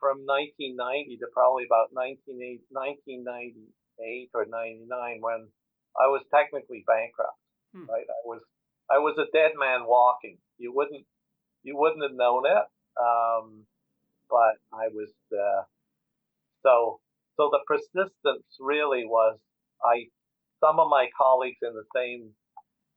from 0.00 0.26
1990 0.28 1.16
to 1.18 1.26
probably 1.32 1.64
about 1.64 1.92
1998 1.96 4.30
or 4.34 4.44
99 4.44 5.20
when 5.20 5.48
I 5.96 6.08
was 6.12 6.22
technically 6.28 6.84
bankrupt. 6.86 7.38
Hmm. 7.72 7.88
Right, 7.88 8.04
I 8.04 8.20
was 8.24 8.42
I 8.90 8.98
was 8.98 9.16
a 9.18 9.30
dead 9.32 9.52
man 9.56 9.86
walking. 9.86 10.38
You 10.58 10.72
wouldn't 10.74 11.06
you 11.62 11.76
wouldn't 11.76 12.02
have 12.02 12.14
known 12.14 12.46
it. 12.46 12.64
Um, 13.00 13.66
but 14.30 14.56
I 14.72 14.88
was 14.92 15.12
uh, 15.32 15.62
so 16.62 17.00
so 17.36 17.50
the 17.52 17.60
persistence 17.66 18.46
really 18.60 19.04
was 19.04 19.38
I 19.84 20.06
some 20.60 20.80
of 20.80 20.88
my 20.88 21.08
colleagues 21.16 21.58
in 21.62 21.74
the 21.74 21.84
same 21.94 22.30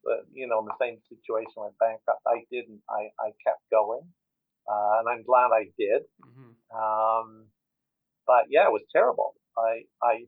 uh, 0.10 0.24
you 0.34 0.48
know 0.48 0.60
in 0.60 0.66
the 0.66 0.80
same 0.80 0.98
situation 1.10 1.54
went 1.58 1.78
bankrupt. 1.80 2.22
I 2.26 2.44
didn't. 2.52 2.82
I 2.90 3.10
I 3.20 3.32
kept 3.46 3.62
going, 3.72 4.06
uh, 4.70 5.00
and 5.00 5.10
I'm 5.10 5.24
glad 5.24 5.50
I 5.54 5.70
did. 5.78 6.04
Mm-hmm. 6.26 6.52
Um, 6.74 7.46
but 8.26 8.46
yeah, 8.50 8.66
it 8.68 8.72
was 8.72 8.84
terrible. 8.92 9.36
I 9.58 9.84
I 10.02 10.26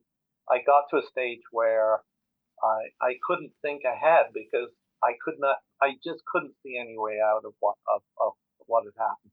I 0.49 0.59
got 0.65 0.89
to 0.91 0.97
a 0.97 1.09
stage 1.09 1.41
where 1.51 2.01
I 2.63 2.91
I 3.01 3.13
couldn't 3.25 3.53
think 3.61 3.83
ahead 3.83 4.27
because 4.33 4.69
I 5.03 5.13
could 5.23 5.39
not. 5.39 5.57
I 5.81 5.95
just 6.03 6.21
couldn't 6.25 6.55
see 6.61 6.77
any 6.77 6.97
way 6.97 7.19
out 7.23 7.45
of 7.45 7.53
what 7.59 7.75
of, 7.93 8.01
of 8.19 8.33
what 8.67 8.83
had 8.83 8.99
happened 8.99 9.31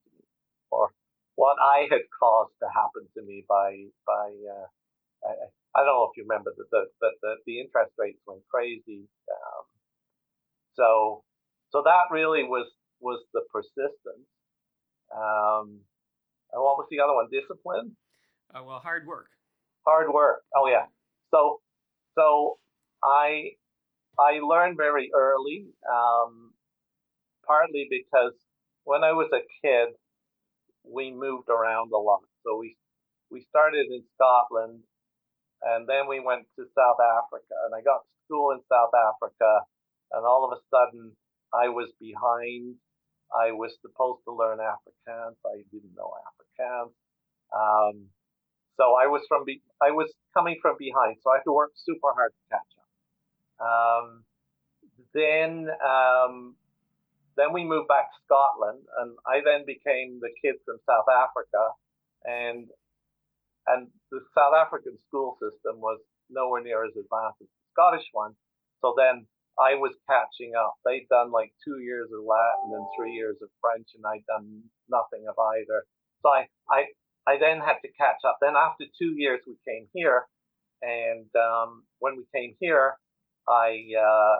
to 0.77 0.85
me, 0.85 0.91
or 0.91 0.91
what 1.37 1.57
I 1.61 1.87
had 1.91 2.03
caused 2.19 2.53
to 2.63 2.69
happen 2.75 3.09
to 3.17 3.23
me 3.23 3.45
by 3.49 3.87
by 4.07 4.33
uh, 4.33 4.67
I, 5.25 5.81
I, 5.81 5.85
don't 5.85 5.95
know 5.95 6.09
if 6.11 6.17
you 6.17 6.25
remember 6.25 6.53
that 6.57 6.71
the, 6.71 6.87
the, 7.01 7.09
the, 7.23 7.35
the, 7.47 7.61
interest 7.61 7.93
rates 7.99 8.21
went 8.27 8.43
crazy. 8.51 9.09
Um, 9.31 9.65
so 10.75 11.23
so 11.71 11.83
that 11.85 12.13
really 12.13 12.45
was 12.45 12.67
was 13.01 13.25
the 13.35 13.43
persistence. 13.53 14.29
Um, 15.15 15.81
and 16.53 16.63
what 16.63 16.79
was 16.79 16.87
the 16.91 17.01
other 17.01 17.15
one? 17.15 17.29
Discipline. 17.31 17.97
Uh, 18.55 18.63
well, 18.65 18.79
hard 18.79 19.07
work. 19.07 19.29
Hard 19.87 20.13
work. 20.13 20.43
Oh 20.55 20.69
yeah. 20.69 20.87
So 21.31 21.61
so 22.15 22.59
I 23.03 23.53
I 24.19 24.41
learned 24.41 24.77
very 24.77 25.11
early, 25.15 25.67
um, 25.93 26.53
partly 27.47 27.87
because 27.91 28.33
when 28.85 29.05
I 29.05 29.13
was 29.13 29.29
a 29.33 29.45
kid, 29.63 29.89
we 30.91 31.13
moved 31.13 31.49
around 31.49 31.93
a 31.93 31.99
lot. 31.99 32.23
So 32.45 32.57
we 32.59 32.77
we 33.31 33.47
started 33.51 33.87
in 33.91 34.03
Scotland, 34.15 34.81
and 35.63 35.89
then 35.89 36.09
we 36.09 36.21
went 36.21 36.47
to 36.59 36.65
South 36.77 37.01
Africa, 37.01 37.55
and 37.67 37.75
I 37.75 37.83
got 37.83 38.03
to 38.05 38.11
school 38.27 38.53
in 38.53 38.61
South 38.71 38.95
Africa, 38.95 39.63
and 40.13 40.25
all 40.27 40.45
of 40.45 40.57
a 40.57 40.61
sudden 40.71 41.13
I 41.55 41.69
was 41.69 41.91
behind. 42.01 42.77
I 43.35 43.53
was 43.53 43.73
supposed 43.83 44.23
to 44.29 44.35
learn 44.35 44.59
Afrikaans. 44.59 45.37
I 45.45 45.63
didn't 45.73 45.95
know 45.97 46.15
Afrikaans. 46.31 46.93
Um, 47.55 48.07
so 48.77 48.95
I 48.95 49.07
was 49.07 49.23
from 49.29 49.45
be- 49.45 49.63
I 49.83 49.91
was 49.91 50.13
coming 50.35 50.57
from 50.63 50.77
behind, 50.79 51.17
so 51.23 51.31
I 51.31 51.37
had 51.39 51.45
to 51.45 51.53
work 51.53 51.73
super 51.77 52.13
hard 52.15 52.33
to 52.33 52.57
catch 52.57 52.73
up. 52.79 52.87
Um, 53.67 54.25
then 55.15 55.69
um, 55.85 56.57
then 57.37 57.53
we 57.53 57.65
moved 57.65 57.89
back 57.89 58.09
to 58.11 58.19
Scotland, 58.25 58.81
and 59.01 59.17
I 59.29 59.45
then 59.45 59.69
became 59.69 60.21
the 60.21 60.33
kid 60.41 60.57
from 60.65 60.81
South 60.89 61.09
Africa, 61.09 61.77
and 62.25 62.69
and 63.69 63.89
the 64.11 64.21
South 64.35 64.55
African 64.55 64.97
school 65.09 65.37
system 65.43 65.81
was 65.81 66.01
nowhere 66.31 66.63
near 66.63 66.85
as 66.85 66.97
advanced 66.97 67.43
as 67.43 67.51
the 67.51 67.67
Scottish 67.75 68.07
one. 68.13 68.33
So 68.81 68.95
then 68.97 69.27
I 69.59 69.75
was 69.75 69.93
catching 70.09 70.55
up. 70.55 70.75
They'd 70.85 71.09
done 71.11 71.31
like 71.31 71.53
two 71.65 71.81
years 71.81 72.09
of 72.13 72.25
Latin 72.25 72.73
and 72.73 72.87
three 72.97 73.13
years 73.13 73.37
of 73.43 73.49
French, 73.61 73.89
and 73.95 74.05
I'd 74.07 74.25
done 74.27 74.63
nothing 74.89 75.29
of 75.29 75.37
either. 75.37 75.85
So 76.23 76.31
I 76.31 76.49
I 76.71 76.89
I 77.27 77.39
then 77.39 77.61
had 77.61 77.85
to 77.85 77.93
catch 78.01 78.25
up. 78.25 78.39
Then 78.41 78.57
after 78.57 78.85
two 78.97 79.13
years, 79.17 79.41
we 79.47 79.57
came 79.69 79.89
here, 79.93 80.25
and 80.81 81.29
um, 81.37 81.85
when 81.99 82.17
we 82.17 82.25
came 82.33 82.57
here, 82.61 82.97
I 83.47 83.93
uh, 83.93 84.37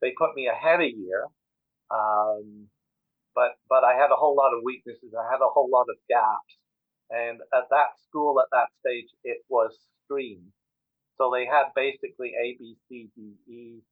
they 0.00 0.12
put 0.16 0.36
me 0.36 0.46
ahead 0.46 0.80
a 0.80 0.86
year 0.86 1.26
um, 1.92 2.68
but 3.34 3.52
but 3.68 3.84
I 3.84 3.94
had 3.94 4.10
a 4.12 4.16
whole 4.16 4.36
lot 4.36 4.54
of 4.56 4.62
weaknesses. 4.64 5.14
I 5.18 5.30
had 5.30 5.40
a 5.42 5.50
whole 5.52 5.70
lot 5.70 5.86
of 5.90 5.96
gaps, 6.08 6.54
And 7.10 7.40
at 7.54 7.68
that 7.70 7.98
school, 8.08 8.40
at 8.40 8.48
that 8.52 8.68
stage, 8.80 9.08
it 9.24 9.38
was 9.48 9.76
streamed. 10.04 10.52
So 11.18 11.30
they 11.32 11.46
had 11.46 11.74
basically 11.76 12.32
A, 12.34 12.56
B, 12.58 12.76
C, 12.88 13.10
D, 13.16 13.34
E. 13.52 13.82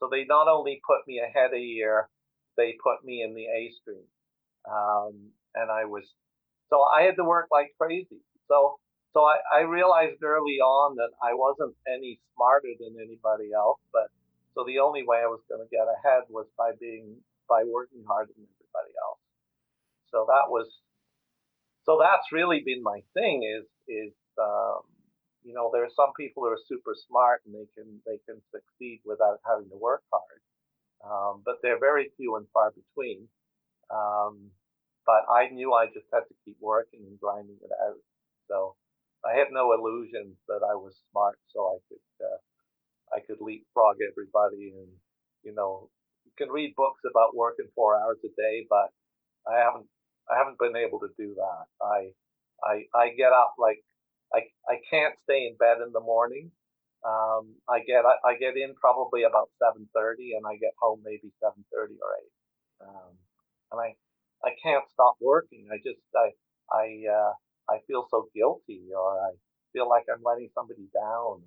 So 0.00 0.08
they 0.10 0.24
not 0.26 0.48
only 0.48 0.80
put 0.86 1.06
me 1.06 1.20
ahead 1.20 1.52
a 1.54 1.60
year, 1.60 2.08
they 2.56 2.76
put 2.82 3.04
me 3.04 3.22
in 3.22 3.34
the 3.34 3.46
A 3.46 3.72
stream. 3.80 4.04
Um, 4.70 5.30
and 5.54 5.70
I 5.70 5.86
was, 5.86 6.04
so 6.70 6.82
I 6.82 7.02
had 7.02 7.16
to 7.16 7.24
work 7.24 7.48
like 7.52 7.72
crazy. 7.80 8.20
So, 8.48 8.76
so 9.14 9.24
I, 9.24 9.38
I 9.54 9.60
realized 9.62 10.22
early 10.22 10.58
on 10.60 10.96
that 10.96 11.10
I 11.22 11.34
wasn't 11.34 11.74
any 11.88 12.20
smarter 12.34 12.70
than 12.80 12.96
anybody 13.00 13.52
else, 13.56 13.80
but 13.92 14.08
so 14.54 14.64
the 14.66 14.80
only 14.80 15.04
way 15.06 15.18
I 15.18 15.26
was 15.26 15.40
going 15.48 15.62
to 15.62 15.70
get 15.70 15.86
ahead 15.88 16.24
was 16.30 16.46
by 16.58 16.72
being, 16.80 17.16
by 17.48 17.64
working 17.64 18.04
harder 18.06 18.32
than 18.36 18.46
everybody 18.46 18.92
else. 19.02 19.20
So 20.10 20.26
that 20.28 20.48
was, 20.48 20.68
so 21.84 21.98
that's 22.00 22.32
really 22.32 22.62
been 22.64 22.82
my 22.82 23.00
thing 23.14 23.44
is, 23.44 23.66
is, 23.88 24.14
um, 24.40 24.82
you 25.44 25.52
know, 25.54 25.70
there 25.72 25.84
are 25.84 25.96
some 25.96 26.12
people 26.16 26.42
who 26.44 26.50
are 26.50 26.68
super 26.68 26.94
smart 27.08 27.42
and 27.44 27.54
they 27.54 27.68
can 27.76 28.00
they 28.06 28.18
can 28.24 28.40
succeed 28.50 29.00
without 29.04 29.40
having 29.44 29.68
to 29.68 29.76
work 29.76 30.02
hard, 30.10 30.40
um, 31.04 31.42
but 31.44 31.56
they're 31.62 31.78
very 31.80 32.10
few 32.16 32.36
and 32.36 32.46
far 32.52 32.72
between. 32.72 33.28
Um, 33.90 34.50
but 35.06 35.28
I 35.30 35.48
knew 35.52 35.74
I 35.74 35.86
just 35.86 36.08
had 36.12 36.24
to 36.28 36.34
keep 36.44 36.56
working 36.60 37.04
and 37.06 37.20
grinding 37.20 37.58
it 37.62 37.70
out. 37.84 38.00
So 38.48 38.76
I 39.24 39.36
had 39.36 39.48
no 39.52 39.72
illusions 39.72 40.36
that 40.48 40.62
I 40.64 40.74
was 40.74 40.96
smart, 41.12 41.38
so 41.52 41.76
I 41.76 41.78
could 41.88 42.06
uh, 42.24 42.40
I 43.16 43.20
could 43.20 43.40
leapfrog 43.40 43.98
everybody. 44.00 44.72
And 44.76 44.88
you 45.44 45.54
know, 45.54 45.90
can 46.36 46.48
read 46.48 46.74
books 46.76 47.00
about 47.08 47.36
working 47.36 47.68
four 47.74 47.98
hours 47.98 48.18
a 48.24 48.28
day, 48.36 48.66
but 48.68 48.90
I 49.46 49.58
haven't 49.58 49.86
I 50.30 50.38
haven't 50.38 50.58
been 50.58 50.76
able 50.76 51.00
to 51.00 51.10
do 51.18 51.34
that. 51.36 51.64
I 51.84 52.12
I 52.64 52.84
I 52.94 53.10
get 53.16 53.32
up 53.32 53.54
like 53.58 53.82
I, 54.34 54.50
I 54.68 54.80
can't 54.90 55.14
stay 55.24 55.46
in 55.46 55.56
bed 55.56 55.78
in 55.84 55.92
the 55.92 56.00
morning. 56.00 56.50
Um, 57.04 57.54
I 57.68 57.80
get 57.84 58.04
I, 58.04 58.16
I, 58.24 58.34
get 58.40 58.56
in 58.56 58.74
probably 58.74 59.24
about 59.24 59.50
seven 59.60 59.88
thirty, 59.94 60.32
and 60.32 60.46
I 60.46 60.56
get 60.56 60.72
home 60.80 61.02
maybe 61.04 61.30
seven 61.38 61.64
thirty 61.72 61.94
or 62.00 62.10
eight. 62.16 62.32
Um, 62.80 63.12
and 63.72 63.80
I 63.80 63.94
I 64.42 64.56
can't 64.62 64.84
stop 64.92 65.16
working. 65.20 65.68
I 65.70 65.76
just 65.84 66.00
I 66.16 66.32
I 66.72 66.86
uh, 67.04 67.32
I 67.68 67.78
feel 67.86 68.08
so 68.10 68.28
guilty, 68.34 68.88
or 68.96 69.20
I 69.20 69.36
feel 69.72 69.88
like 69.88 70.04
I'm 70.08 70.22
letting 70.24 70.48
somebody 70.54 70.88
down. 70.94 71.42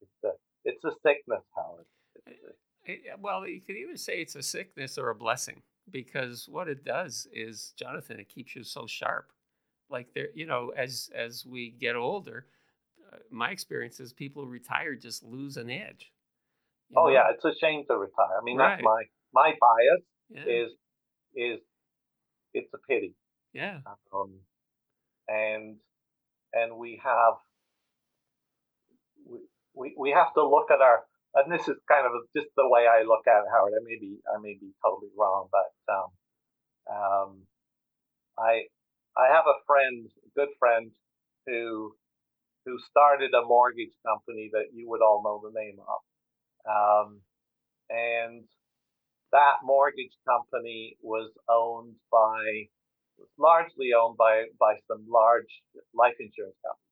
It's 0.00 0.24
a 0.24 0.32
it's 0.64 0.84
a 0.84 0.92
sickness, 1.04 1.44
Howard. 1.54 1.86
It, 2.26 2.32
eh, 2.32 2.52
eh, 2.88 2.96
well, 3.20 3.46
you 3.46 3.60
could 3.60 3.76
even 3.76 3.96
say 3.96 4.20
it's 4.20 4.34
a 4.34 4.42
sickness 4.42 4.98
or 4.98 5.10
a 5.10 5.14
blessing 5.14 5.62
because 5.90 6.48
what 6.48 6.68
it 6.68 6.84
does 6.84 7.26
is, 7.32 7.72
Jonathan, 7.76 8.18
it 8.18 8.28
keeps 8.28 8.56
you 8.56 8.64
so 8.64 8.86
sharp 8.86 9.32
like 9.90 10.12
there 10.14 10.28
you 10.34 10.46
know 10.46 10.72
as 10.76 11.10
as 11.14 11.44
we 11.46 11.70
get 11.70 11.96
older 11.96 12.46
uh, 13.12 13.16
my 13.30 13.50
experience 13.50 14.00
is 14.00 14.12
people 14.12 14.44
who 14.44 14.50
retire 14.50 14.94
just 14.94 15.22
lose 15.22 15.56
an 15.56 15.70
edge 15.70 16.12
oh 16.96 17.04
know? 17.04 17.10
yeah 17.10 17.24
it's 17.30 17.44
a 17.44 17.52
shame 17.60 17.84
to 17.88 17.96
retire 17.96 18.38
i 18.40 18.44
mean 18.44 18.56
right. 18.56 18.76
that's 18.76 18.82
my 18.82 19.02
my 19.32 19.52
bias 19.60 20.02
yeah. 20.30 20.42
is 20.42 20.70
is 21.34 21.60
it's 22.54 22.72
a 22.74 22.78
pity 22.88 23.14
yeah 23.52 23.78
um, 24.12 24.32
and 25.28 25.76
and 26.52 26.76
we 26.76 27.00
have 27.02 27.34
we, 29.26 29.38
we 29.74 29.94
we 29.98 30.10
have 30.10 30.32
to 30.34 30.46
look 30.46 30.70
at 30.70 30.80
our 30.80 31.04
and 31.34 31.52
this 31.52 31.68
is 31.68 31.76
kind 31.88 32.06
of 32.06 32.12
just 32.36 32.48
the 32.56 32.68
way 32.68 32.86
I 32.86 33.02
look 33.02 33.26
at 33.26 33.44
it, 33.44 33.50
Howard. 33.52 33.72
I 33.74 33.82
may 33.84 33.98
be 34.00 34.18
I 34.26 34.40
may 34.40 34.56
be 34.60 34.72
totally 34.84 35.10
wrong, 35.16 35.48
but 35.52 35.72
um, 35.92 36.10
um, 36.90 37.42
I 38.38 38.64
I 39.16 39.28
have 39.32 39.46
a 39.46 39.62
friend, 39.66 40.08
a 40.26 40.30
good 40.38 40.50
friend, 40.58 40.90
who 41.46 41.94
who 42.64 42.78
started 42.90 43.32
a 43.34 43.46
mortgage 43.46 43.94
company 44.06 44.50
that 44.52 44.66
you 44.74 44.88
would 44.88 45.02
all 45.02 45.22
know 45.24 45.40
the 45.42 45.58
name 45.58 45.78
of, 45.80 46.00
um, 47.06 47.20
and 47.90 48.44
that 49.32 49.56
mortgage 49.62 50.16
company 50.26 50.96
was 51.02 51.30
owned 51.48 51.94
by 52.10 52.68
was 53.18 53.28
largely 53.38 53.90
owned 53.98 54.16
by 54.16 54.44
by 54.58 54.74
some 54.88 55.06
large 55.08 55.62
life 55.94 56.14
insurance 56.20 56.56
companies. 56.64 56.88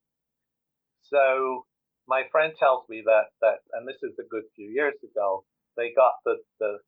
So 1.03 1.66
my 2.09 2.23
friend 2.31 2.53
tells 2.59 2.88
me 2.88 3.03
that 3.05 3.27
that 3.40 3.59
and 3.73 3.87
this 3.87 4.01
is 4.03 4.14
a 4.19 4.29
good 4.29 4.45
few 4.55 4.69
years 4.69 4.95
ago 5.03 5.45
they 5.77 5.92
got 5.95 6.14
the 6.25 6.37
the 6.61 6.79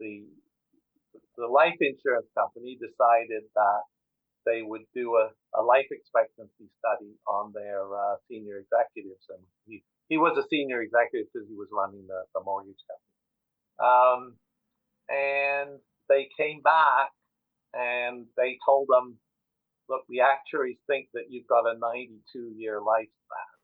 the 0.00 0.24
the 1.36 1.46
life 1.46 1.76
insurance 1.80 2.28
company 2.36 2.78
decided 2.80 3.42
that 3.54 3.82
they 4.46 4.62
would 4.62 4.86
do 4.94 5.16
a, 5.16 5.30
a 5.58 5.62
life 5.62 5.90
expectancy 5.90 6.70
study 6.78 7.12
on 7.26 7.52
their 7.52 7.82
uh, 7.82 8.16
senior 8.30 8.62
executives. 8.62 9.26
And 9.28 9.42
he, 9.66 9.82
he 10.08 10.16
was 10.16 10.38
a 10.38 10.46
senior 10.48 10.80
executive 10.82 11.26
because 11.32 11.48
he 11.48 11.56
was 11.56 11.68
running 11.72 12.06
the, 12.06 12.22
the 12.34 12.42
mortgage 12.44 12.80
company. 12.86 13.12
Um, 13.82 14.36
and 15.10 15.80
they 16.08 16.28
came 16.38 16.62
back 16.62 17.10
and 17.74 18.26
they 18.36 18.56
told 18.64 18.86
them, 18.88 19.18
look, 19.88 20.02
the 20.08 20.20
actuaries 20.22 20.78
think 20.86 21.08
that 21.14 21.26
you've 21.28 21.48
got 21.48 21.66
a 21.66 21.78
92 21.78 22.54
year 22.56 22.80
lifespan. 22.80 23.55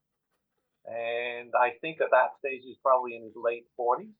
And 0.86 1.52
I 1.54 1.78
think 1.80 2.00
at 2.00 2.10
that 2.10 2.34
stage 2.38 2.62
he's 2.64 2.80
probably 2.82 3.16
in 3.16 3.22
his 3.24 3.36
late 3.36 3.66
40s. 3.78 4.10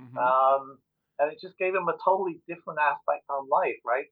Mm-hmm. 0.00 0.16
Um, 0.16 0.78
and 1.18 1.32
it 1.32 1.38
just 1.40 1.56
gave 1.58 1.74
him 1.74 1.88
a 1.88 1.96
totally 2.04 2.40
different 2.48 2.80
aspect 2.80 3.24
on 3.28 3.48
life, 3.48 3.80
right? 3.84 4.06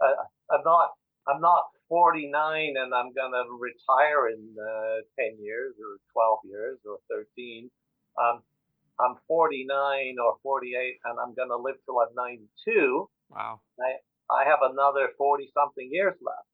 Uh, 0.00 0.28
I'm 0.52 0.64
not 0.64 0.90
I'm 1.28 1.40
not 1.40 1.64
49 1.88 2.30
and 2.76 2.94
I'm 2.94 3.12
going 3.12 3.32
to 3.34 3.44
retire 3.58 4.28
in 4.30 4.54
uh, 4.54 5.02
10 5.18 5.42
years 5.42 5.74
or 5.78 5.98
12 6.12 6.38
years 6.44 6.78
or 6.86 6.98
13. 7.10 7.70
Um, 8.18 8.42
I'm 9.00 9.16
49 9.26 10.16
or 10.22 10.36
48 10.42 11.00
and 11.04 11.18
I'm 11.18 11.34
going 11.34 11.50
to 11.50 11.56
live 11.56 11.76
till 11.84 11.98
I'm 11.98 12.14
92. 12.14 13.08
Wow. 13.30 13.60
I, 13.80 13.98
I 14.30 14.44
have 14.46 14.60
another 14.62 15.10
40 15.18 15.50
something 15.52 15.88
years 15.90 16.14
left. 16.22 16.48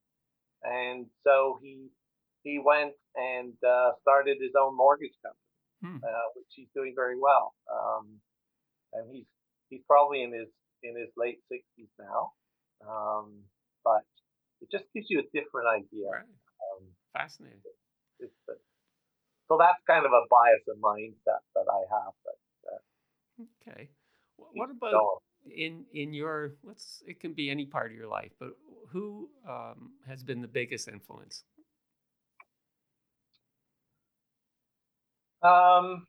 And 0.64 1.06
so 1.24 1.58
he 1.62 1.88
he 2.42 2.58
went 2.58 2.92
and 3.14 3.54
uh, 3.66 3.92
started 4.02 4.38
his 4.40 4.52
own 4.58 4.76
mortgage 4.76 5.14
company, 5.22 5.98
hmm. 5.98 6.04
uh, 6.04 6.28
which 6.34 6.50
he's 6.54 6.68
doing 6.74 6.92
very 6.94 7.18
well. 7.18 7.54
Um, 7.70 8.20
and 8.92 9.08
he's 9.12 9.26
he's 9.70 9.82
probably 9.88 10.22
in 10.22 10.32
his 10.32 10.48
in 10.82 10.96
his 10.96 11.08
late 11.16 11.38
60s 11.50 11.88
now. 11.98 12.32
Um, 12.82 13.44
but 13.84 14.02
it 14.60 14.70
just 14.70 14.84
gives 14.94 15.06
you 15.08 15.20
a 15.20 15.26
different 15.32 15.68
idea. 15.68 16.10
Right. 16.10 16.22
Um, 16.22 16.86
Fascinating. 17.12 17.60
It's, 18.18 18.32
it's, 18.48 18.60
so 19.48 19.56
that's 19.58 19.78
kind 19.86 20.06
of 20.06 20.12
a 20.12 20.22
bias 20.30 20.62
and 20.66 20.82
mindset 20.82 21.42
that 21.54 21.66
I 21.70 21.80
have. 21.90 22.12
But, 22.24 22.38
uh, 22.72 23.70
okay. 23.70 23.88
What 24.36 24.70
about 24.70 24.92
going. 24.92 25.56
in 25.56 25.84
in 25.92 26.12
your 26.12 26.54
let's 26.64 27.02
it 27.06 27.20
can 27.20 27.32
be 27.32 27.50
any 27.50 27.64
part 27.64 27.90
of 27.90 27.96
your 27.96 28.08
life, 28.08 28.32
but 28.38 28.50
who 28.90 29.30
um, 29.48 29.92
has 30.06 30.22
been 30.22 30.42
the 30.42 30.48
biggest 30.48 30.88
influence? 30.88 31.44
Um, 35.42 36.06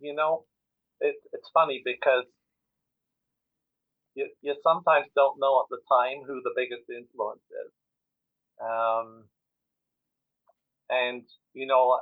you 0.00 0.14
know, 0.14 0.44
it, 1.00 1.16
it's 1.32 1.50
funny 1.54 1.82
because 1.84 2.24
you, 4.14 4.28
you 4.42 4.54
sometimes 4.62 5.06
don't 5.14 5.38
know 5.40 5.60
at 5.60 5.68
the 5.70 5.80
time 5.88 6.22
who 6.26 6.40
the 6.42 6.52
biggest 6.56 6.88
influence 6.90 7.42
is. 7.66 7.72
Um, 8.60 9.24
and 10.90 11.22
you 11.54 11.66
know, 11.66 11.98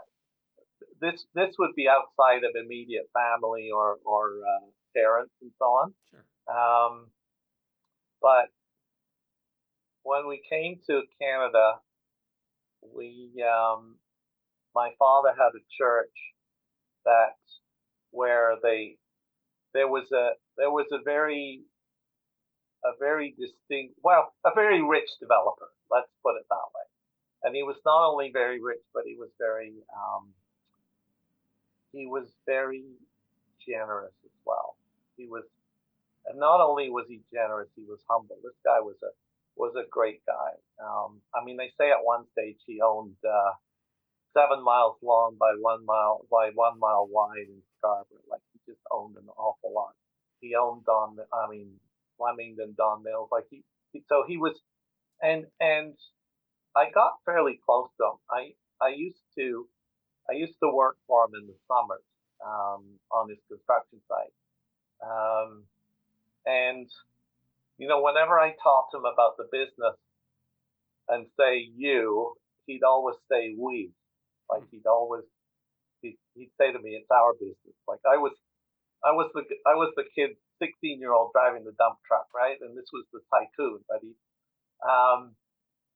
this 1.01 1.25
this 1.35 1.55
would 1.59 1.75
be 1.75 1.89
outside 1.89 2.45
of 2.45 2.53
immediate 2.57 3.09
family 3.13 3.71
or 3.75 3.99
or 4.05 4.39
uh, 4.47 4.67
parents 4.95 5.33
and 5.41 5.51
so 5.59 5.65
on. 5.67 5.95
Sure. 6.11 6.25
Um, 6.57 7.07
but 8.23 8.49
when 10.05 10.27
we 10.29 10.41
came 10.49 10.81
to 10.87 11.03
Canada, 11.21 11.81
we 12.95 13.33
um, 13.43 13.97
my 14.75 14.91
father 14.99 15.31
had 15.37 15.51
a 15.55 15.65
church 15.79 16.17
that 17.05 17.37
where 18.11 18.57
they 18.63 18.97
there 19.75 19.89
was 19.89 20.11
a 20.13 20.31
there 20.57 20.71
was 20.71 20.87
a 20.93 21.03
very 21.05 21.63
a 22.85 22.93
very 22.99 23.35
distinct, 23.39 23.95
well, 24.03 24.33
a 24.45 24.51
very 24.55 24.83
rich 24.83 25.09
developer. 25.21 25.71
Let's 25.91 26.11
put 26.23 26.37
it 26.37 26.47
that 26.51 26.69
way. 26.75 26.87
And 27.45 27.55
he 27.55 27.63
was 27.63 27.77
not 27.85 28.07
only 28.07 28.31
very 28.33 28.61
rich, 28.61 28.83
but 28.95 29.05
he 29.07 29.17
was 29.17 29.31
very, 29.39 29.73
um, 29.95 30.29
he 31.93 32.07
was 32.07 32.27
very 32.47 32.85
generous 33.67 34.15
as 34.25 34.33
well. 34.45 34.77
He 35.17 35.27
was, 35.27 35.45
and 36.27 36.39
not 36.39 36.61
only 36.61 36.91
was 36.91 37.07
he 37.09 37.21
generous, 37.33 37.69
he 37.77 37.85
was 37.85 38.01
humble. 38.09 38.37
This 38.43 38.59
guy 38.65 38.81
was 38.81 38.97
a 39.03 39.11
was 39.55 39.75
a 39.77 39.85
great 39.91 40.25
guy. 40.25 40.53
Um, 40.83 41.21
I 41.35 41.45
mean, 41.45 41.59
they 41.59 41.71
say 41.79 41.91
at 41.91 42.03
one 42.03 42.25
stage 42.33 42.57
he 42.67 42.81
owned 42.81 43.17
uh, 43.23 43.53
seven 44.35 44.65
miles 44.65 44.97
long 45.03 45.37
by 45.39 45.53
one 45.61 45.85
mile 45.85 46.27
by 46.31 46.51
one 46.55 46.79
mile 46.79 47.09
wide 47.11 47.49
in 47.49 47.63
Scarborough. 47.79 48.29
Like 48.31 48.41
he 48.53 48.61
just 48.67 48.83
owned 48.91 49.17
an 49.17 49.29
awful 49.37 49.73
lot. 49.75 49.95
He 50.41 50.55
owned 50.57 50.87
on, 50.89 51.19
I 51.33 51.49
mean, 51.49 51.71
Flemingdon, 52.19 52.75
Don 52.77 53.03
Mills. 53.03 53.29
Like 53.31 53.47
he, 53.51 53.63
he, 53.93 54.03
so 54.09 54.25
he 54.27 54.37
was, 54.37 54.59
and 55.23 55.47
and 55.61 55.95
I 56.75 56.91
got 56.91 57.13
fairly 57.25 57.61
close 57.65 57.89
to 57.99 58.05
him. 58.05 58.19
I 58.31 58.53
I 58.85 58.95
used 58.97 59.23
to 59.39 59.69
I 60.29 60.35
used 60.35 60.59
to 60.63 60.71
work 60.71 60.97
for 61.07 61.27
him 61.27 61.33
in 61.41 61.47
the 61.47 61.55
summers 61.69 62.05
um, 62.45 62.85
on 63.11 63.29
his 63.29 63.39
construction 63.49 64.01
site, 64.09 64.35
um, 65.03 65.65
and 66.47 66.89
you 67.79 67.89
know 67.89 68.03
whenever 68.03 68.39
I 68.39 68.55
talked 68.63 68.93
to 68.93 68.99
him 68.99 69.05
about 69.05 69.37
the 69.37 69.49
business 69.53 69.97
and 71.09 71.27
say 71.39 71.69
you, 71.77 72.35
he'd 72.67 72.83
always 72.83 73.17
say 73.31 73.55
we, 73.59 73.91
like 74.53 74.65
he'd 74.71 74.87
always 74.87 75.25
he'd, 76.03 76.19
he'd 76.35 76.51
say 76.61 76.73
to 76.73 76.79
me, 76.79 76.91
"It's 76.91 77.11
our 77.11 77.33
business." 77.35 77.77
Like 77.89 78.01
I 78.07 78.17
was 78.19 78.33
I 79.05 79.13
was 79.13 79.31
the 79.35 79.43
I 79.67 79.75
was 79.75 79.93
the 79.97 80.05
kid, 80.15 80.37
sixteen 80.61 81.01
year 81.01 81.13
old 81.13 81.33
driving 81.33 81.65
the 81.65 81.73
dump 81.79 81.99
truck, 82.07 82.27
right? 82.35 82.59
And 82.61 82.77
this 82.77 82.89
was 82.93 83.05
the 83.13 83.21
tycoon, 83.33 83.81
but 83.89 83.99
he, 84.03 84.13
um, 84.89 85.35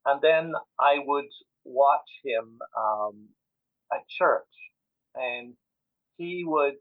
and 0.07 0.21
then 0.23 0.55
I 0.81 0.99
would 1.05 1.31
watch 1.65 2.09
him 2.25 2.59
um, 2.77 3.29
at 3.93 4.09
church, 4.09 4.55
and 5.15 5.55
he 6.19 6.45
would. 6.47 6.77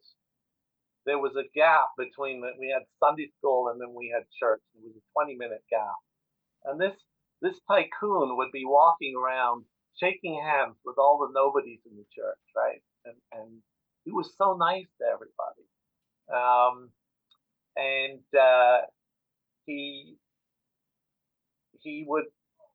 There 1.05 1.19
was 1.19 1.35
a 1.35 1.45
gap 1.53 1.89
between 1.99 2.41
that. 2.41 2.53
We 2.59 2.73
had 2.73 2.81
Sunday 2.99 3.29
school 3.37 3.69
and 3.69 3.79
then 3.79 3.93
we 3.93 4.11
had 4.13 4.23
church. 4.39 4.61
It 4.75 4.81
was 4.83 4.95
a 4.97 5.05
twenty 5.13 5.35
minute 5.35 5.63
gap, 5.69 5.99
and 6.65 6.81
this 6.81 6.95
this 7.41 7.59
tycoon 7.67 8.37
would 8.37 8.51
be 8.51 8.65
walking 8.65 9.13
around 9.15 9.65
shaking 9.99 10.41
hands 10.43 10.75
with 10.85 10.97
all 10.97 11.17
the 11.19 11.33
nobodies 11.33 11.79
in 11.89 11.97
the 11.97 12.05
church, 12.15 12.39
right? 12.55 12.81
And 13.05 13.15
and 13.33 13.51
he 14.05 14.11
was 14.11 14.33
so 14.37 14.55
nice 14.57 14.87
to 14.99 15.05
everybody. 15.13 15.65
Um, 16.33 16.89
and 17.75 18.21
uh, 18.39 18.81
he 19.65 20.17
he 21.81 22.05
would 22.07 22.25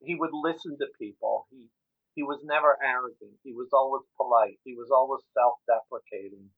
he 0.01 0.15
would 0.15 0.31
listen 0.33 0.79
to 0.79 0.87
people. 1.01 1.47
He 1.51 1.67
he 2.15 2.23
was 2.23 2.41
never 2.45 2.77
arrogant. 2.83 3.39
He 3.45 3.53
was 3.53 3.69
always 3.73 4.03
polite. 4.17 4.59
He 4.65 4.75
was 4.75 4.91
always 4.93 5.23
self-deprecating. 5.35 6.51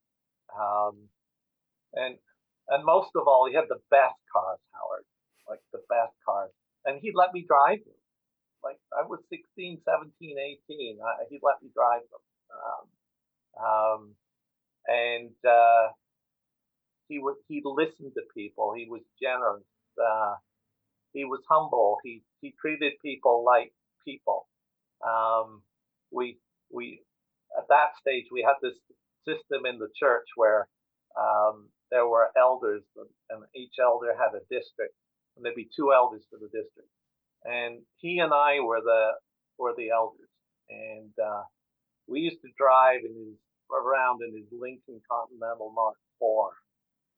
Um, 0.57 1.09
and 1.95 2.17
and 2.69 2.85
most 2.85 3.11
of 3.17 3.27
all, 3.27 3.47
he 3.49 3.55
had 3.55 3.69
the 3.69 3.81
best 3.91 4.19
cars, 4.33 4.61
Howard, 4.73 5.05
like 5.49 5.61
the 5.73 5.83
best 5.89 6.15
cars. 6.27 6.51
And 6.85 7.01
he'd 7.03 7.15
let 7.15 7.33
me 7.33 7.45
drive 7.47 7.81
them. 7.85 8.02
Like 8.65 8.79
I 8.93 9.07
was 9.07 9.21
16, 9.31 9.81
17, 9.85 10.37
18. 10.71 10.99
I, 11.03 11.25
he'd 11.31 11.41
let 11.43 11.63
me 11.63 11.71
drive 11.75 12.03
them. 12.11 12.25
Um, 12.53 12.85
um, 13.59 14.15
and 14.87 15.35
uh, 15.47 15.89
he 17.09 17.19
was 17.19 17.37
he 17.49 17.63
listened 17.65 18.13
to 18.15 18.23
people. 18.35 18.75
He 18.77 18.87
was 18.89 19.03
generous. 19.21 19.65
Uh, 19.99 20.35
he 21.13 21.25
was 21.25 21.41
humble. 21.49 21.99
He 22.03 22.23
he 22.41 22.55
treated 22.61 22.95
people 23.05 23.45
like 23.45 23.73
people. 24.05 24.47
Um, 25.07 25.63
we 26.11 26.39
we 26.71 27.03
at 27.57 27.69
that 27.69 27.99
stage 28.01 28.27
we 28.33 28.43
had 28.43 28.57
this 28.63 28.79
system 29.27 29.67
in 29.67 29.79
the 29.79 29.89
church 29.99 30.27
where 30.37 30.69
um, 31.19 31.69
there 31.91 32.07
were 32.07 32.31
elders, 32.39 32.83
and 33.31 33.45
each 33.55 33.75
elder 33.81 34.15
had 34.19 34.35
a 34.35 34.41
district, 34.51 34.95
and 35.37 35.45
there'd 35.45 35.55
be 35.55 35.69
two 35.77 35.93
elders 35.93 36.23
for 36.31 36.39
the 36.39 36.47
district. 36.47 36.89
And 37.45 37.83
he 37.97 38.19
and 38.19 38.33
I 38.33 38.61
were 38.61 38.81
the 38.81 39.13
were 39.59 39.75
the 39.77 39.91
elders, 39.91 40.31
and 40.69 41.13
uh, 41.19 41.43
we 42.07 42.21
used 42.21 42.41
to 42.43 42.51
drive 42.57 43.01
in 43.05 43.15
his 43.15 43.39
around 43.73 44.21
in 44.23 44.35
his 44.37 44.47
Lincoln 44.53 45.01
Continental 45.11 45.73
Mark 45.75 45.97
IV, 46.21 46.55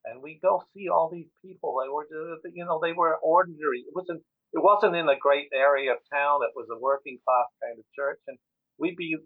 and 0.05 0.23
we 0.23 0.39
go 0.41 0.63
see 0.73 0.89
all 0.89 1.09
these 1.11 1.29
people. 1.43 1.77
They 1.81 1.89
were, 1.89 2.07
you 2.53 2.65
know, 2.65 2.79
they 2.81 2.93
were 2.93 3.17
ordinary. 3.17 3.79
It 3.79 3.93
wasn't, 3.93 4.21
it 4.53 4.63
wasn't 4.63 4.95
in 4.95 5.09
a 5.09 5.19
great 5.19 5.49
area 5.53 5.91
of 5.91 5.97
town. 6.11 6.39
It 6.43 6.55
was 6.55 6.67
a 6.71 6.79
working 6.79 7.19
class 7.25 7.49
kind 7.61 7.77
of 7.77 7.85
church, 7.95 8.19
and 8.27 8.37
we'd 8.77 8.95
be, 8.95 9.17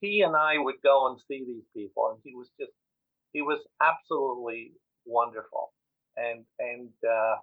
he 0.00 0.22
and 0.22 0.34
I 0.34 0.58
would 0.58 0.80
go 0.82 1.08
and 1.08 1.20
see 1.28 1.44
these 1.46 1.68
people, 1.76 2.10
and 2.10 2.18
he 2.24 2.34
was 2.34 2.48
just, 2.58 2.72
he 3.32 3.42
was 3.42 3.60
absolutely 3.80 4.72
wonderful, 5.04 5.72
and 6.16 6.44
and 6.58 6.90
uh, 7.04 7.36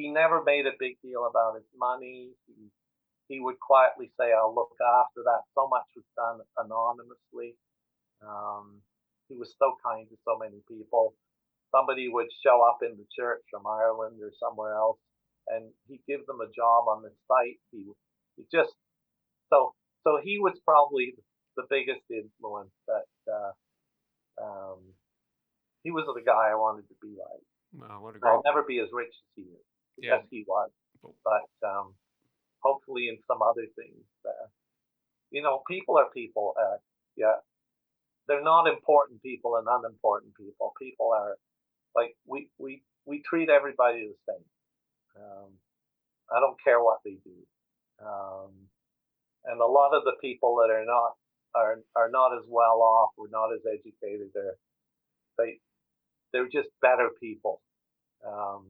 he 0.00 0.10
never 0.10 0.42
made 0.42 0.66
a 0.66 0.78
big 0.78 0.96
deal 1.02 1.28
about 1.28 1.54
his 1.56 1.68
money. 1.76 2.32
He, 2.46 2.72
he 3.28 3.40
would 3.40 3.60
quietly 3.60 4.10
say, 4.18 4.32
"I'll 4.32 4.54
look 4.54 4.72
after 4.80 5.22
that." 5.24 5.44
So 5.54 5.68
much 5.68 5.86
was 5.94 6.08
done 6.16 6.40
anonymously. 6.56 7.56
Um, 8.24 8.82
he 9.28 9.36
was 9.36 9.54
so 9.58 9.76
kind 9.84 10.08
to 10.08 10.16
so 10.24 10.36
many 10.38 10.60
people 10.68 11.14
somebody 11.70 12.08
would 12.08 12.26
show 12.44 12.62
up 12.62 12.78
in 12.82 12.96
the 12.98 13.06
church 13.14 13.42
from 13.50 13.66
Ireland 13.66 14.18
or 14.20 14.30
somewhere 14.38 14.74
else, 14.74 14.98
and 15.48 15.70
he'd 15.88 16.02
give 16.06 16.26
them 16.26 16.40
a 16.40 16.50
job 16.50 16.88
on 16.88 17.02
the 17.02 17.10
site. 17.26 17.58
He, 17.70 17.86
he 18.36 18.42
just 18.52 18.74
so 19.48 19.74
so 20.04 20.18
he 20.22 20.38
was 20.38 20.58
probably 20.64 21.14
the 21.56 21.64
biggest 21.70 22.02
influence 22.10 22.74
that 22.86 23.08
uh, 23.30 23.52
um, 24.42 24.78
he 25.82 25.90
was 25.90 26.04
the 26.06 26.22
guy 26.24 26.50
I 26.50 26.54
wanted 26.54 26.88
to 26.88 26.94
be 27.00 27.14
like. 27.14 27.44
Wow, 27.72 28.02
what 28.02 28.16
a 28.16 28.18
great... 28.18 28.30
I'll 28.30 28.42
never 28.44 28.64
be 28.66 28.80
as 28.80 28.88
rich 28.92 29.14
as 29.14 29.30
he 29.36 29.42
is, 29.42 29.66
yeah. 30.00 30.16
as 30.16 30.22
he 30.30 30.44
was, 30.46 30.70
but 31.02 31.68
um, 31.68 31.94
hopefully 32.60 33.08
in 33.08 33.18
some 33.26 33.42
other 33.42 33.66
things. 33.76 34.04
Uh, 34.24 34.46
you 35.30 35.42
know, 35.42 35.62
people 35.68 35.96
are 35.98 36.10
people. 36.14 36.54
Uh, 36.60 36.76
yeah, 37.16 37.38
they're 38.26 38.42
not 38.42 38.68
important 38.68 39.22
people 39.22 39.56
and 39.56 39.66
unimportant 39.68 40.34
people. 40.36 40.72
People 40.80 41.12
are 41.14 41.36
like 41.94 42.16
we 42.26 42.48
we 42.58 42.82
we 43.06 43.22
treat 43.28 43.48
everybody 43.48 44.08
the 44.08 44.32
same. 44.32 44.44
Um, 45.16 45.50
I 46.32 46.40
don't 46.40 46.56
care 46.62 46.82
what 46.82 46.98
they 47.04 47.18
do, 47.24 48.06
um, 48.06 48.52
and 49.44 49.60
a 49.60 49.66
lot 49.66 49.94
of 49.94 50.04
the 50.04 50.14
people 50.20 50.56
that 50.62 50.72
are 50.72 50.84
not 50.84 51.14
are 51.54 51.80
are 51.96 52.10
not 52.10 52.36
as 52.36 52.44
well 52.48 52.82
off 52.82 53.10
or 53.16 53.26
not 53.30 53.52
as 53.52 53.60
educated. 53.66 54.28
They're 54.34 54.56
they 55.38 55.58
they're 56.32 56.48
just 56.48 56.68
better 56.80 57.10
people, 57.20 57.60
um, 58.26 58.66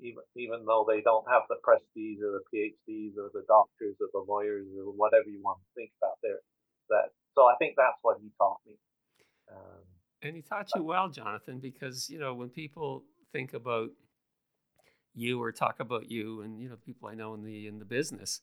even 0.00 0.22
even 0.36 0.64
though 0.66 0.86
they 0.88 1.00
don't 1.02 1.26
have 1.28 1.42
the 1.48 1.56
prestige 1.62 2.18
or 2.22 2.40
the 2.40 2.44
PhDs 2.50 3.16
or 3.18 3.30
the 3.32 3.44
doctors 3.48 3.96
or 4.00 4.08
the 4.12 4.24
lawyers 4.26 4.66
or 4.78 4.92
whatever 4.92 5.28
you 5.28 5.40
want 5.42 5.58
to 5.58 5.68
think 5.74 5.90
about 6.02 6.18
there. 6.22 6.40
That 6.90 7.10
so 7.34 7.44
I 7.46 7.54
think 7.58 7.74
that's 7.76 7.98
what 8.02 8.18
he 8.20 8.30
taught 8.38 8.58
me. 8.66 8.74
Um, 9.50 9.84
and 10.22 10.36
he 10.36 10.42
taught 10.42 10.68
you 10.74 10.82
well, 10.82 11.08
Jonathan, 11.08 11.58
because 11.58 12.08
you 12.08 12.18
know 12.18 12.34
when 12.34 12.48
people 12.48 13.04
think 13.32 13.54
about 13.54 13.90
you 15.14 15.42
or 15.42 15.52
talk 15.52 15.80
about 15.80 16.10
you, 16.10 16.42
and 16.42 16.60
you 16.60 16.68
know 16.68 16.76
people 16.84 17.08
I 17.08 17.14
know 17.14 17.34
in 17.34 17.42
the 17.42 17.66
in 17.66 17.78
the 17.78 17.84
business, 17.84 18.40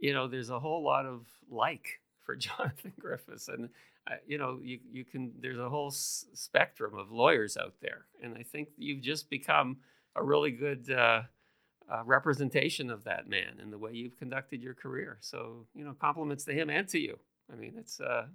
you 0.00 0.12
know 0.12 0.28
there's 0.28 0.50
a 0.50 0.60
whole 0.60 0.84
lot 0.84 1.06
of 1.06 1.26
like 1.50 2.00
for 2.24 2.36
Jonathan 2.36 2.92
Griffiths, 2.98 3.48
and 3.48 3.68
uh, 4.10 4.16
you 4.26 4.38
know 4.38 4.60
you 4.62 4.78
you 4.90 5.04
can 5.04 5.32
there's 5.40 5.58
a 5.58 5.68
whole 5.68 5.88
s- 5.88 6.26
spectrum 6.34 6.94
of 6.98 7.10
lawyers 7.10 7.56
out 7.56 7.74
there, 7.80 8.06
and 8.22 8.36
I 8.36 8.42
think 8.42 8.68
you've 8.76 9.02
just 9.02 9.30
become 9.30 9.78
a 10.16 10.22
really 10.22 10.52
good. 10.52 10.90
Uh, 10.90 11.22
uh, 11.88 12.02
representation 12.04 12.90
of 12.90 13.04
that 13.04 13.28
man 13.28 13.58
and 13.62 13.72
the 13.72 13.78
way 13.78 13.92
you've 13.92 14.16
conducted 14.16 14.60
your 14.60 14.74
career. 14.74 15.18
So, 15.20 15.66
you 15.72 15.84
know, 15.84 15.94
compliments 16.00 16.44
to 16.46 16.52
him 16.52 16.68
and 16.68 16.88
to 16.88 16.98
you. 16.98 17.16
I 17.52 17.54
mean, 17.54 17.74
it's 17.78 18.00
uh, 18.00 18.26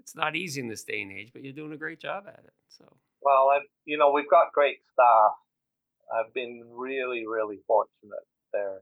it's 0.00 0.16
not 0.16 0.34
easy 0.34 0.60
in 0.60 0.68
this 0.68 0.82
day 0.82 1.02
and 1.02 1.12
age, 1.12 1.30
but 1.32 1.44
you're 1.44 1.52
doing 1.52 1.72
a 1.72 1.76
great 1.76 2.00
job 2.00 2.24
at 2.26 2.40
it. 2.44 2.52
So 2.68 2.84
well, 3.22 3.48
I've, 3.54 3.66
you 3.84 3.96
know, 3.96 4.12
we've 4.12 4.28
got 4.28 4.52
great 4.52 4.78
staff. 4.92 5.32
I've 6.12 6.32
been 6.34 6.62
really, 6.70 7.26
really 7.26 7.58
fortunate. 7.66 8.26
They're 8.52 8.80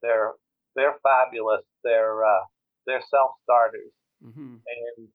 they're 0.00 0.32
they're 0.74 0.96
fabulous. 1.02 1.62
They're 1.84 2.24
uh, 2.24 2.44
they're 2.86 3.02
self 3.10 3.32
starters, 3.44 3.92
mm-hmm. 4.24 4.56
and 4.64 5.08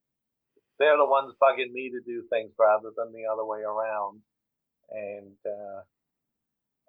they're 0.78 0.98
the 0.98 1.06
ones 1.06 1.34
bugging 1.42 1.72
me 1.74 1.90
to 1.90 2.00
do 2.06 2.24
things 2.30 2.52
rather 2.60 2.90
than 2.96 3.12
the 3.12 3.26
other 3.32 3.46
way 3.46 3.62
around. 3.62 4.22
And 4.92 5.36
uh, 5.46 5.82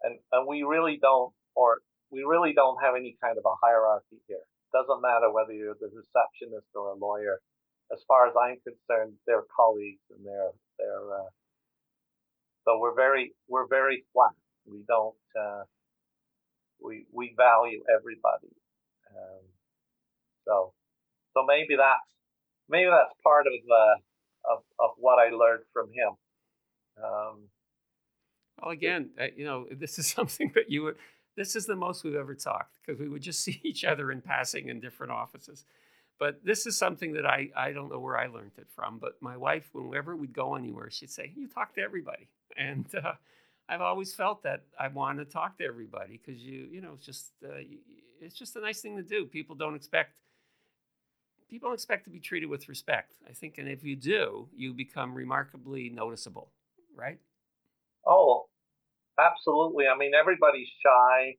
and 0.03 0.19
and 0.33 0.47
we 0.47 0.63
really 0.63 0.99
don't, 1.01 1.33
or 1.55 1.79
we 2.11 2.25
really 2.25 2.53
don't 2.53 2.83
have 2.83 2.95
any 2.97 3.17
kind 3.23 3.39
of 3.39 3.45
a 3.45 3.55
hierarchy 3.63 4.21
here. 4.29 4.45
Doesn't 4.73 5.03
matter 5.03 5.33
whether 5.33 5.53
you're 5.53 5.79
the 5.81 5.91
receptionist 5.91 6.69
or 6.75 6.93
a 6.93 6.95
lawyer 6.95 7.41
as 7.93 7.99
far 8.07 8.27
as 8.29 8.35
I'm 8.37 8.57
concerned, 8.63 9.15
they're 9.27 9.45
colleagues 9.55 10.03
and 10.11 10.25
they're 10.25 10.53
they're 10.79 11.15
uh, 11.15 11.31
so 12.65 12.79
we're 12.79 12.95
very 12.95 13.35
we're 13.49 13.67
very 13.67 14.05
flat. 14.13 14.35
We 14.67 14.85
don't 14.87 15.17
uh, 15.39 15.63
we 16.83 17.07
we 17.13 17.35
value 17.37 17.83
everybody. 17.93 18.55
Um, 19.11 19.45
so 20.47 20.73
so 21.35 21.45
maybe 21.47 21.77
that's 21.77 22.11
maybe 22.69 22.91
that's 22.91 23.15
part 23.23 23.47
of 23.47 23.53
uh, 23.53 24.53
of 24.53 24.63
of 24.79 24.91
what 24.97 25.19
I 25.19 25.31
learned 25.35 25.65
from 25.73 25.89
him. 25.89 26.15
Um, 27.03 27.49
well, 28.61 28.71
again, 28.71 29.11
uh, 29.21 29.27
you 29.37 29.45
know, 29.45 29.67
this 29.71 29.99
is 29.99 30.07
something 30.17 30.53
that 30.55 30.71
you 30.71 30.85
would. 30.85 30.97
This 31.37 31.57
is 31.57 31.67
the 31.67 31.77
most 31.77 32.05
we've 32.05 32.15
ever 32.17 32.35
talked 32.35 32.77
because 32.85 33.01
we 33.01 33.09
would 33.09 33.23
just 33.23 33.41
see 33.45 33.61
each 33.63 33.85
other 33.85 34.11
in 34.11 34.21
passing 34.21 34.69
in 34.69 34.81
different 34.81 35.13
offices. 35.13 35.65
But 36.19 36.45
this 36.45 36.67
is 36.67 36.77
something 36.77 37.15
that 37.15 37.25
I, 37.25 37.49
I 37.57 37.73
don't 37.73 37.91
know 37.91 37.99
where 37.99 38.19
I 38.19 38.27
learned 38.27 38.53
it 38.59 38.69
from, 38.77 38.99
but 38.99 39.15
my 39.23 39.39
wife, 39.39 39.71
whenever 39.73 40.15
we'd 40.15 40.35
go 40.35 40.55
anywhere, 40.55 40.91
she'd 40.91 41.11
say, 41.11 41.33
You 41.35 41.49
talk 41.49 41.75
to 41.75 41.81
everybody. 41.81 42.29
And 42.59 42.93
uh, 42.97 43.13
I've 43.69 43.81
always 43.81 44.13
felt 44.13 44.43
that 44.43 44.65
I 44.79 44.89
want 44.89 45.19
to 45.19 45.25
talk 45.25 45.57
to 45.59 45.65
everybody 45.65 46.21
because 46.21 46.43
you, 46.43 46.69
you 46.71 46.81
know, 46.81 46.91
it's 46.95 47.07
just 47.07 47.31
uh, 47.45 47.63
it's 48.21 48.35
just 48.35 48.57
a 48.57 48.61
nice 48.61 48.81
thing 48.81 48.97
to 48.97 49.05
do. 49.05 49.25
People 49.25 49.55
don't 49.55 49.77
expect 49.77 50.17
people 51.51 51.69
don't 51.69 51.75
expect 51.75 52.05
to 52.05 52.11
be 52.11 52.21
treated 52.21 52.49
with 52.49 52.69
respect. 52.69 53.15
I 53.29 53.33
think, 53.33 53.59
and 53.59 53.69
if 53.69 53.85
you 53.85 53.97
do, 53.97 54.49
you 54.55 54.73
become 54.73 55.15
remarkably 55.15 55.91
noticeable, 55.91 56.51
right? 56.95 57.19
Oh, 58.07 58.40
absolutely. 59.21 59.87
I 59.87 59.97
mean, 59.97 60.13
everybody's 60.19 60.69
shy. 60.85 61.37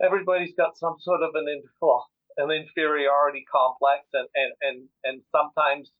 Everybody's 0.00 0.54
got 0.56 0.78
some 0.78 0.96
sort 1.00 1.22
of 1.22 1.30
an 1.34 1.62
well, 1.80 2.06
an 2.36 2.50
inferiority 2.50 3.44
complex, 3.50 4.04
and 4.12 4.28
and 4.34 4.52
and 4.62 4.88
and 5.04 5.22
sometimes 5.32 5.90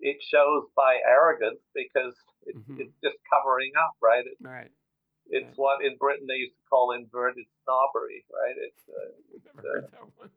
it 0.00 0.18
shows 0.22 0.64
by 0.76 0.98
arrogance 1.06 1.60
because 1.74 2.14
it's, 2.46 2.58
mm-hmm. 2.58 2.80
it's 2.80 2.94
just 3.02 3.16
covering 3.32 3.72
up, 3.78 3.96
right? 4.02 4.24
It, 4.24 4.36
right. 4.40 4.70
It's 5.30 5.44
right. 5.44 5.52
what 5.56 5.84
in 5.84 5.96
Britain 5.98 6.26
they 6.28 6.34
used 6.40 6.54
to 6.54 6.62
call 6.70 6.92
inverted 6.92 7.44
snobbery, 7.64 8.24
right? 8.32 8.56
It's, 8.56 8.82
uh, 8.88 9.62
that 9.90 10.08
one. 10.16 10.30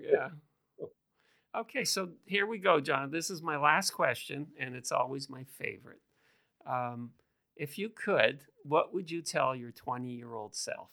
yeah. 0.00 0.28
Okay, 1.56 1.84
so 1.84 2.10
here 2.26 2.46
we 2.46 2.58
go, 2.58 2.80
John. 2.80 3.10
This 3.10 3.30
is 3.30 3.42
my 3.42 3.56
last 3.56 3.92
question, 3.92 4.48
and 4.60 4.76
it's 4.76 4.92
always 4.92 5.30
my 5.30 5.44
favorite. 5.44 6.02
Um, 6.66 7.12
if 7.56 7.78
you 7.78 7.88
could, 7.88 8.40
what 8.62 8.92
would 8.92 9.10
you 9.10 9.22
tell 9.22 9.54
your 9.54 9.70
20 9.70 10.08
year 10.08 10.34
old 10.34 10.54
self? 10.54 10.90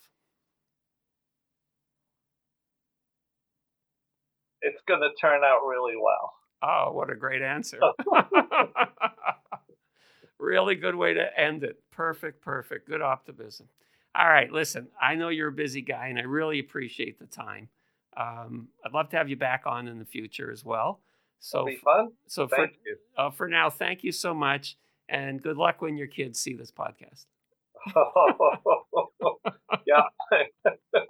It's 4.61 4.81
going 4.87 5.01
to 5.01 5.09
turn 5.19 5.41
out 5.43 5.67
really 5.67 5.95
well. 6.01 6.33
Oh, 6.61 6.91
what 6.93 7.09
a 7.09 7.15
great 7.15 7.41
answer. 7.41 7.79
really 10.39 10.75
good 10.75 10.95
way 10.95 11.13
to 11.13 11.39
end 11.39 11.63
it. 11.63 11.79
Perfect, 11.91 12.41
perfect. 12.41 12.87
Good 12.87 13.01
optimism. 13.01 13.67
All 14.15 14.27
right, 14.27 14.51
listen, 14.51 14.87
I 15.01 15.15
know 15.15 15.29
you're 15.29 15.49
a 15.49 15.53
busy 15.53 15.81
guy 15.81 16.07
and 16.07 16.19
I 16.19 16.21
really 16.21 16.59
appreciate 16.59 17.19
the 17.19 17.25
time. 17.25 17.67
Um, 18.15 18.69
I'd 18.85 18.93
love 18.93 19.09
to 19.09 19.17
have 19.17 19.27
you 19.27 19.35
back 19.35 19.63
on 19.65 19.87
in 19.87 19.99
the 19.99 20.05
future 20.05 20.51
as 20.51 20.63
well. 20.63 21.01
So, 21.39 21.67
fun. 21.83 22.11
So 22.27 22.47
thank 22.47 22.73
for, 22.73 22.77
you. 22.85 22.97
Uh, 23.17 23.31
for 23.31 23.49
now, 23.49 23.69
thank 23.69 24.03
you 24.03 24.13
so 24.13 24.33
much 24.33 24.77
and 25.09 25.41
good 25.41 25.57
luck 25.57 25.81
when 25.81 25.97
your 25.97 26.07
kids 26.07 26.39
see 26.39 26.53
this 26.53 26.71
podcast. 26.71 27.25
yeah. 29.85 30.03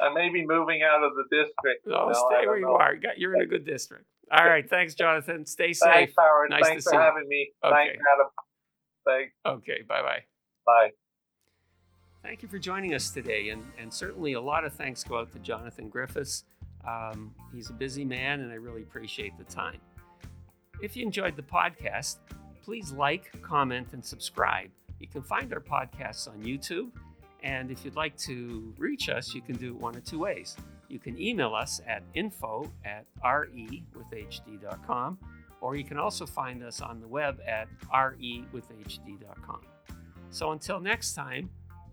I 0.00 0.12
may 0.14 0.28
be 0.28 0.46
moving 0.46 0.82
out 0.82 1.02
of 1.02 1.12
the 1.14 1.24
district. 1.24 1.86
No, 1.86 2.12
stay 2.12 2.46
where 2.46 2.58
you 2.58 2.66
know. 2.66 2.76
are. 2.76 2.94
You're 3.16 3.34
in 3.34 3.42
a 3.42 3.46
good 3.46 3.64
district. 3.64 4.04
All 4.30 4.44
right. 4.44 4.68
Thanks, 4.68 4.94
Jonathan. 4.94 5.44
Stay 5.46 5.72
safe. 5.72 5.90
Thanks, 5.90 6.12
Howard. 6.16 6.50
Nice 6.50 6.62
Thanks 6.62 6.84
for 6.84 7.00
having 7.00 7.26
me. 7.26 7.50
Okay. 7.64 7.74
Thanks, 7.74 8.02
Adam. 8.14 8.26
Thanks. 9.06 9.32
Okay. 9.46 9.82
Bye 9.88 10.02
bye. 10.02 10.22
Bye. 10.66 10.90
Thank 12.22 12.42
you 12.42 12.48
for 12.48 12.58
joining 12.58 12.94
us 12.94 13.10
today. 13.10 13.48
And, 13.48 13.64
and 13.80 13.92
certainly 13.92 14.34
a 14.34 14.40
lot 14.40 14.64
of 14.64 14.72
thanks 14.72 15.02
go 15.02 15.18
out 15.18 15.32
to 15.32 15.38
Jonathan 15.38 15.88
Griffiths. 15.88 16.44
Um, 16.86 17.34
he's 17.54 17.70
a 17.70 17.72
busy 17.72 18.04
man, 18.04 18.40
and 18.40 18.52
I 18.52 18.56
really 18.56 18.82
appreciate 18.82 19.36
the 19.38 19.44
time. 19.44 19.80
If 20.82 20.96
you 20.96 21.04
enjoyed 21.04 21.36
the 21.36 21.42
podcast, 21.42 22.18
please 22.68 22.92
like, 22.92 23.32
comment, 23.40 23.94
and 23.94 24.04
subscribe. 24.04 24.68
You 25.00 25.06
can 25.08 25.22
find 25.22 25.54
our 25.54 25.60
podcasts 25.60 26.28
on 26.28 26.42
YouTube. 26.42 26.90
And 27.42 27.70
if 27.70 27.82
you'd 27.82 27.96
like 27.96 28.14
to 28.18 28.74
reach 28.76 29.08
us, 29.08 29.32
you 29.32 29.40
can 29.40 29.56
do 29.56 29.68
it 29.68 29.74
one 29.74 29.96
of 29.96 30.04
two 30.04 30.18
ways. 30.18 30.54
You 30.90 30.98
can 30.98 31.18
email 31.18 31.54
us 31.54 31.80
at 31.86 32.02
info 32.12 32.70
at 32.84 33.06
rewithhd.com, 33.24 35.18
or 35.62 35.76
you 35.76 35.84
can 35.84 35.96
also 35.98 36.26
find 36.26 36.62
us 36.62 36.82
on 36.82 37.00
the 37.00 37.08
web 37.08 37.40
at 37.46 37.68
rewithhd.com. 37.90 39.62
So 40.28 40.52
until 40.52 40.78
next 40.78 41.14
time, 41.14 41.48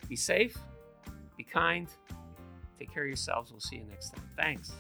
be 0.09 0.17
safe, 0.17 0.57
be 1.37 1.45
kind, 1.45 1.87
take 2.77 2.93
care 2.93 3.03
of 3.03 3.07
yourselves. 3.07 3.49
We'll 3.49 3.61
see 3.61 3.77
you 3.77 3.85
next 3.85 4.09
time. 4.09 4.29
Thanks. 4.35 4.73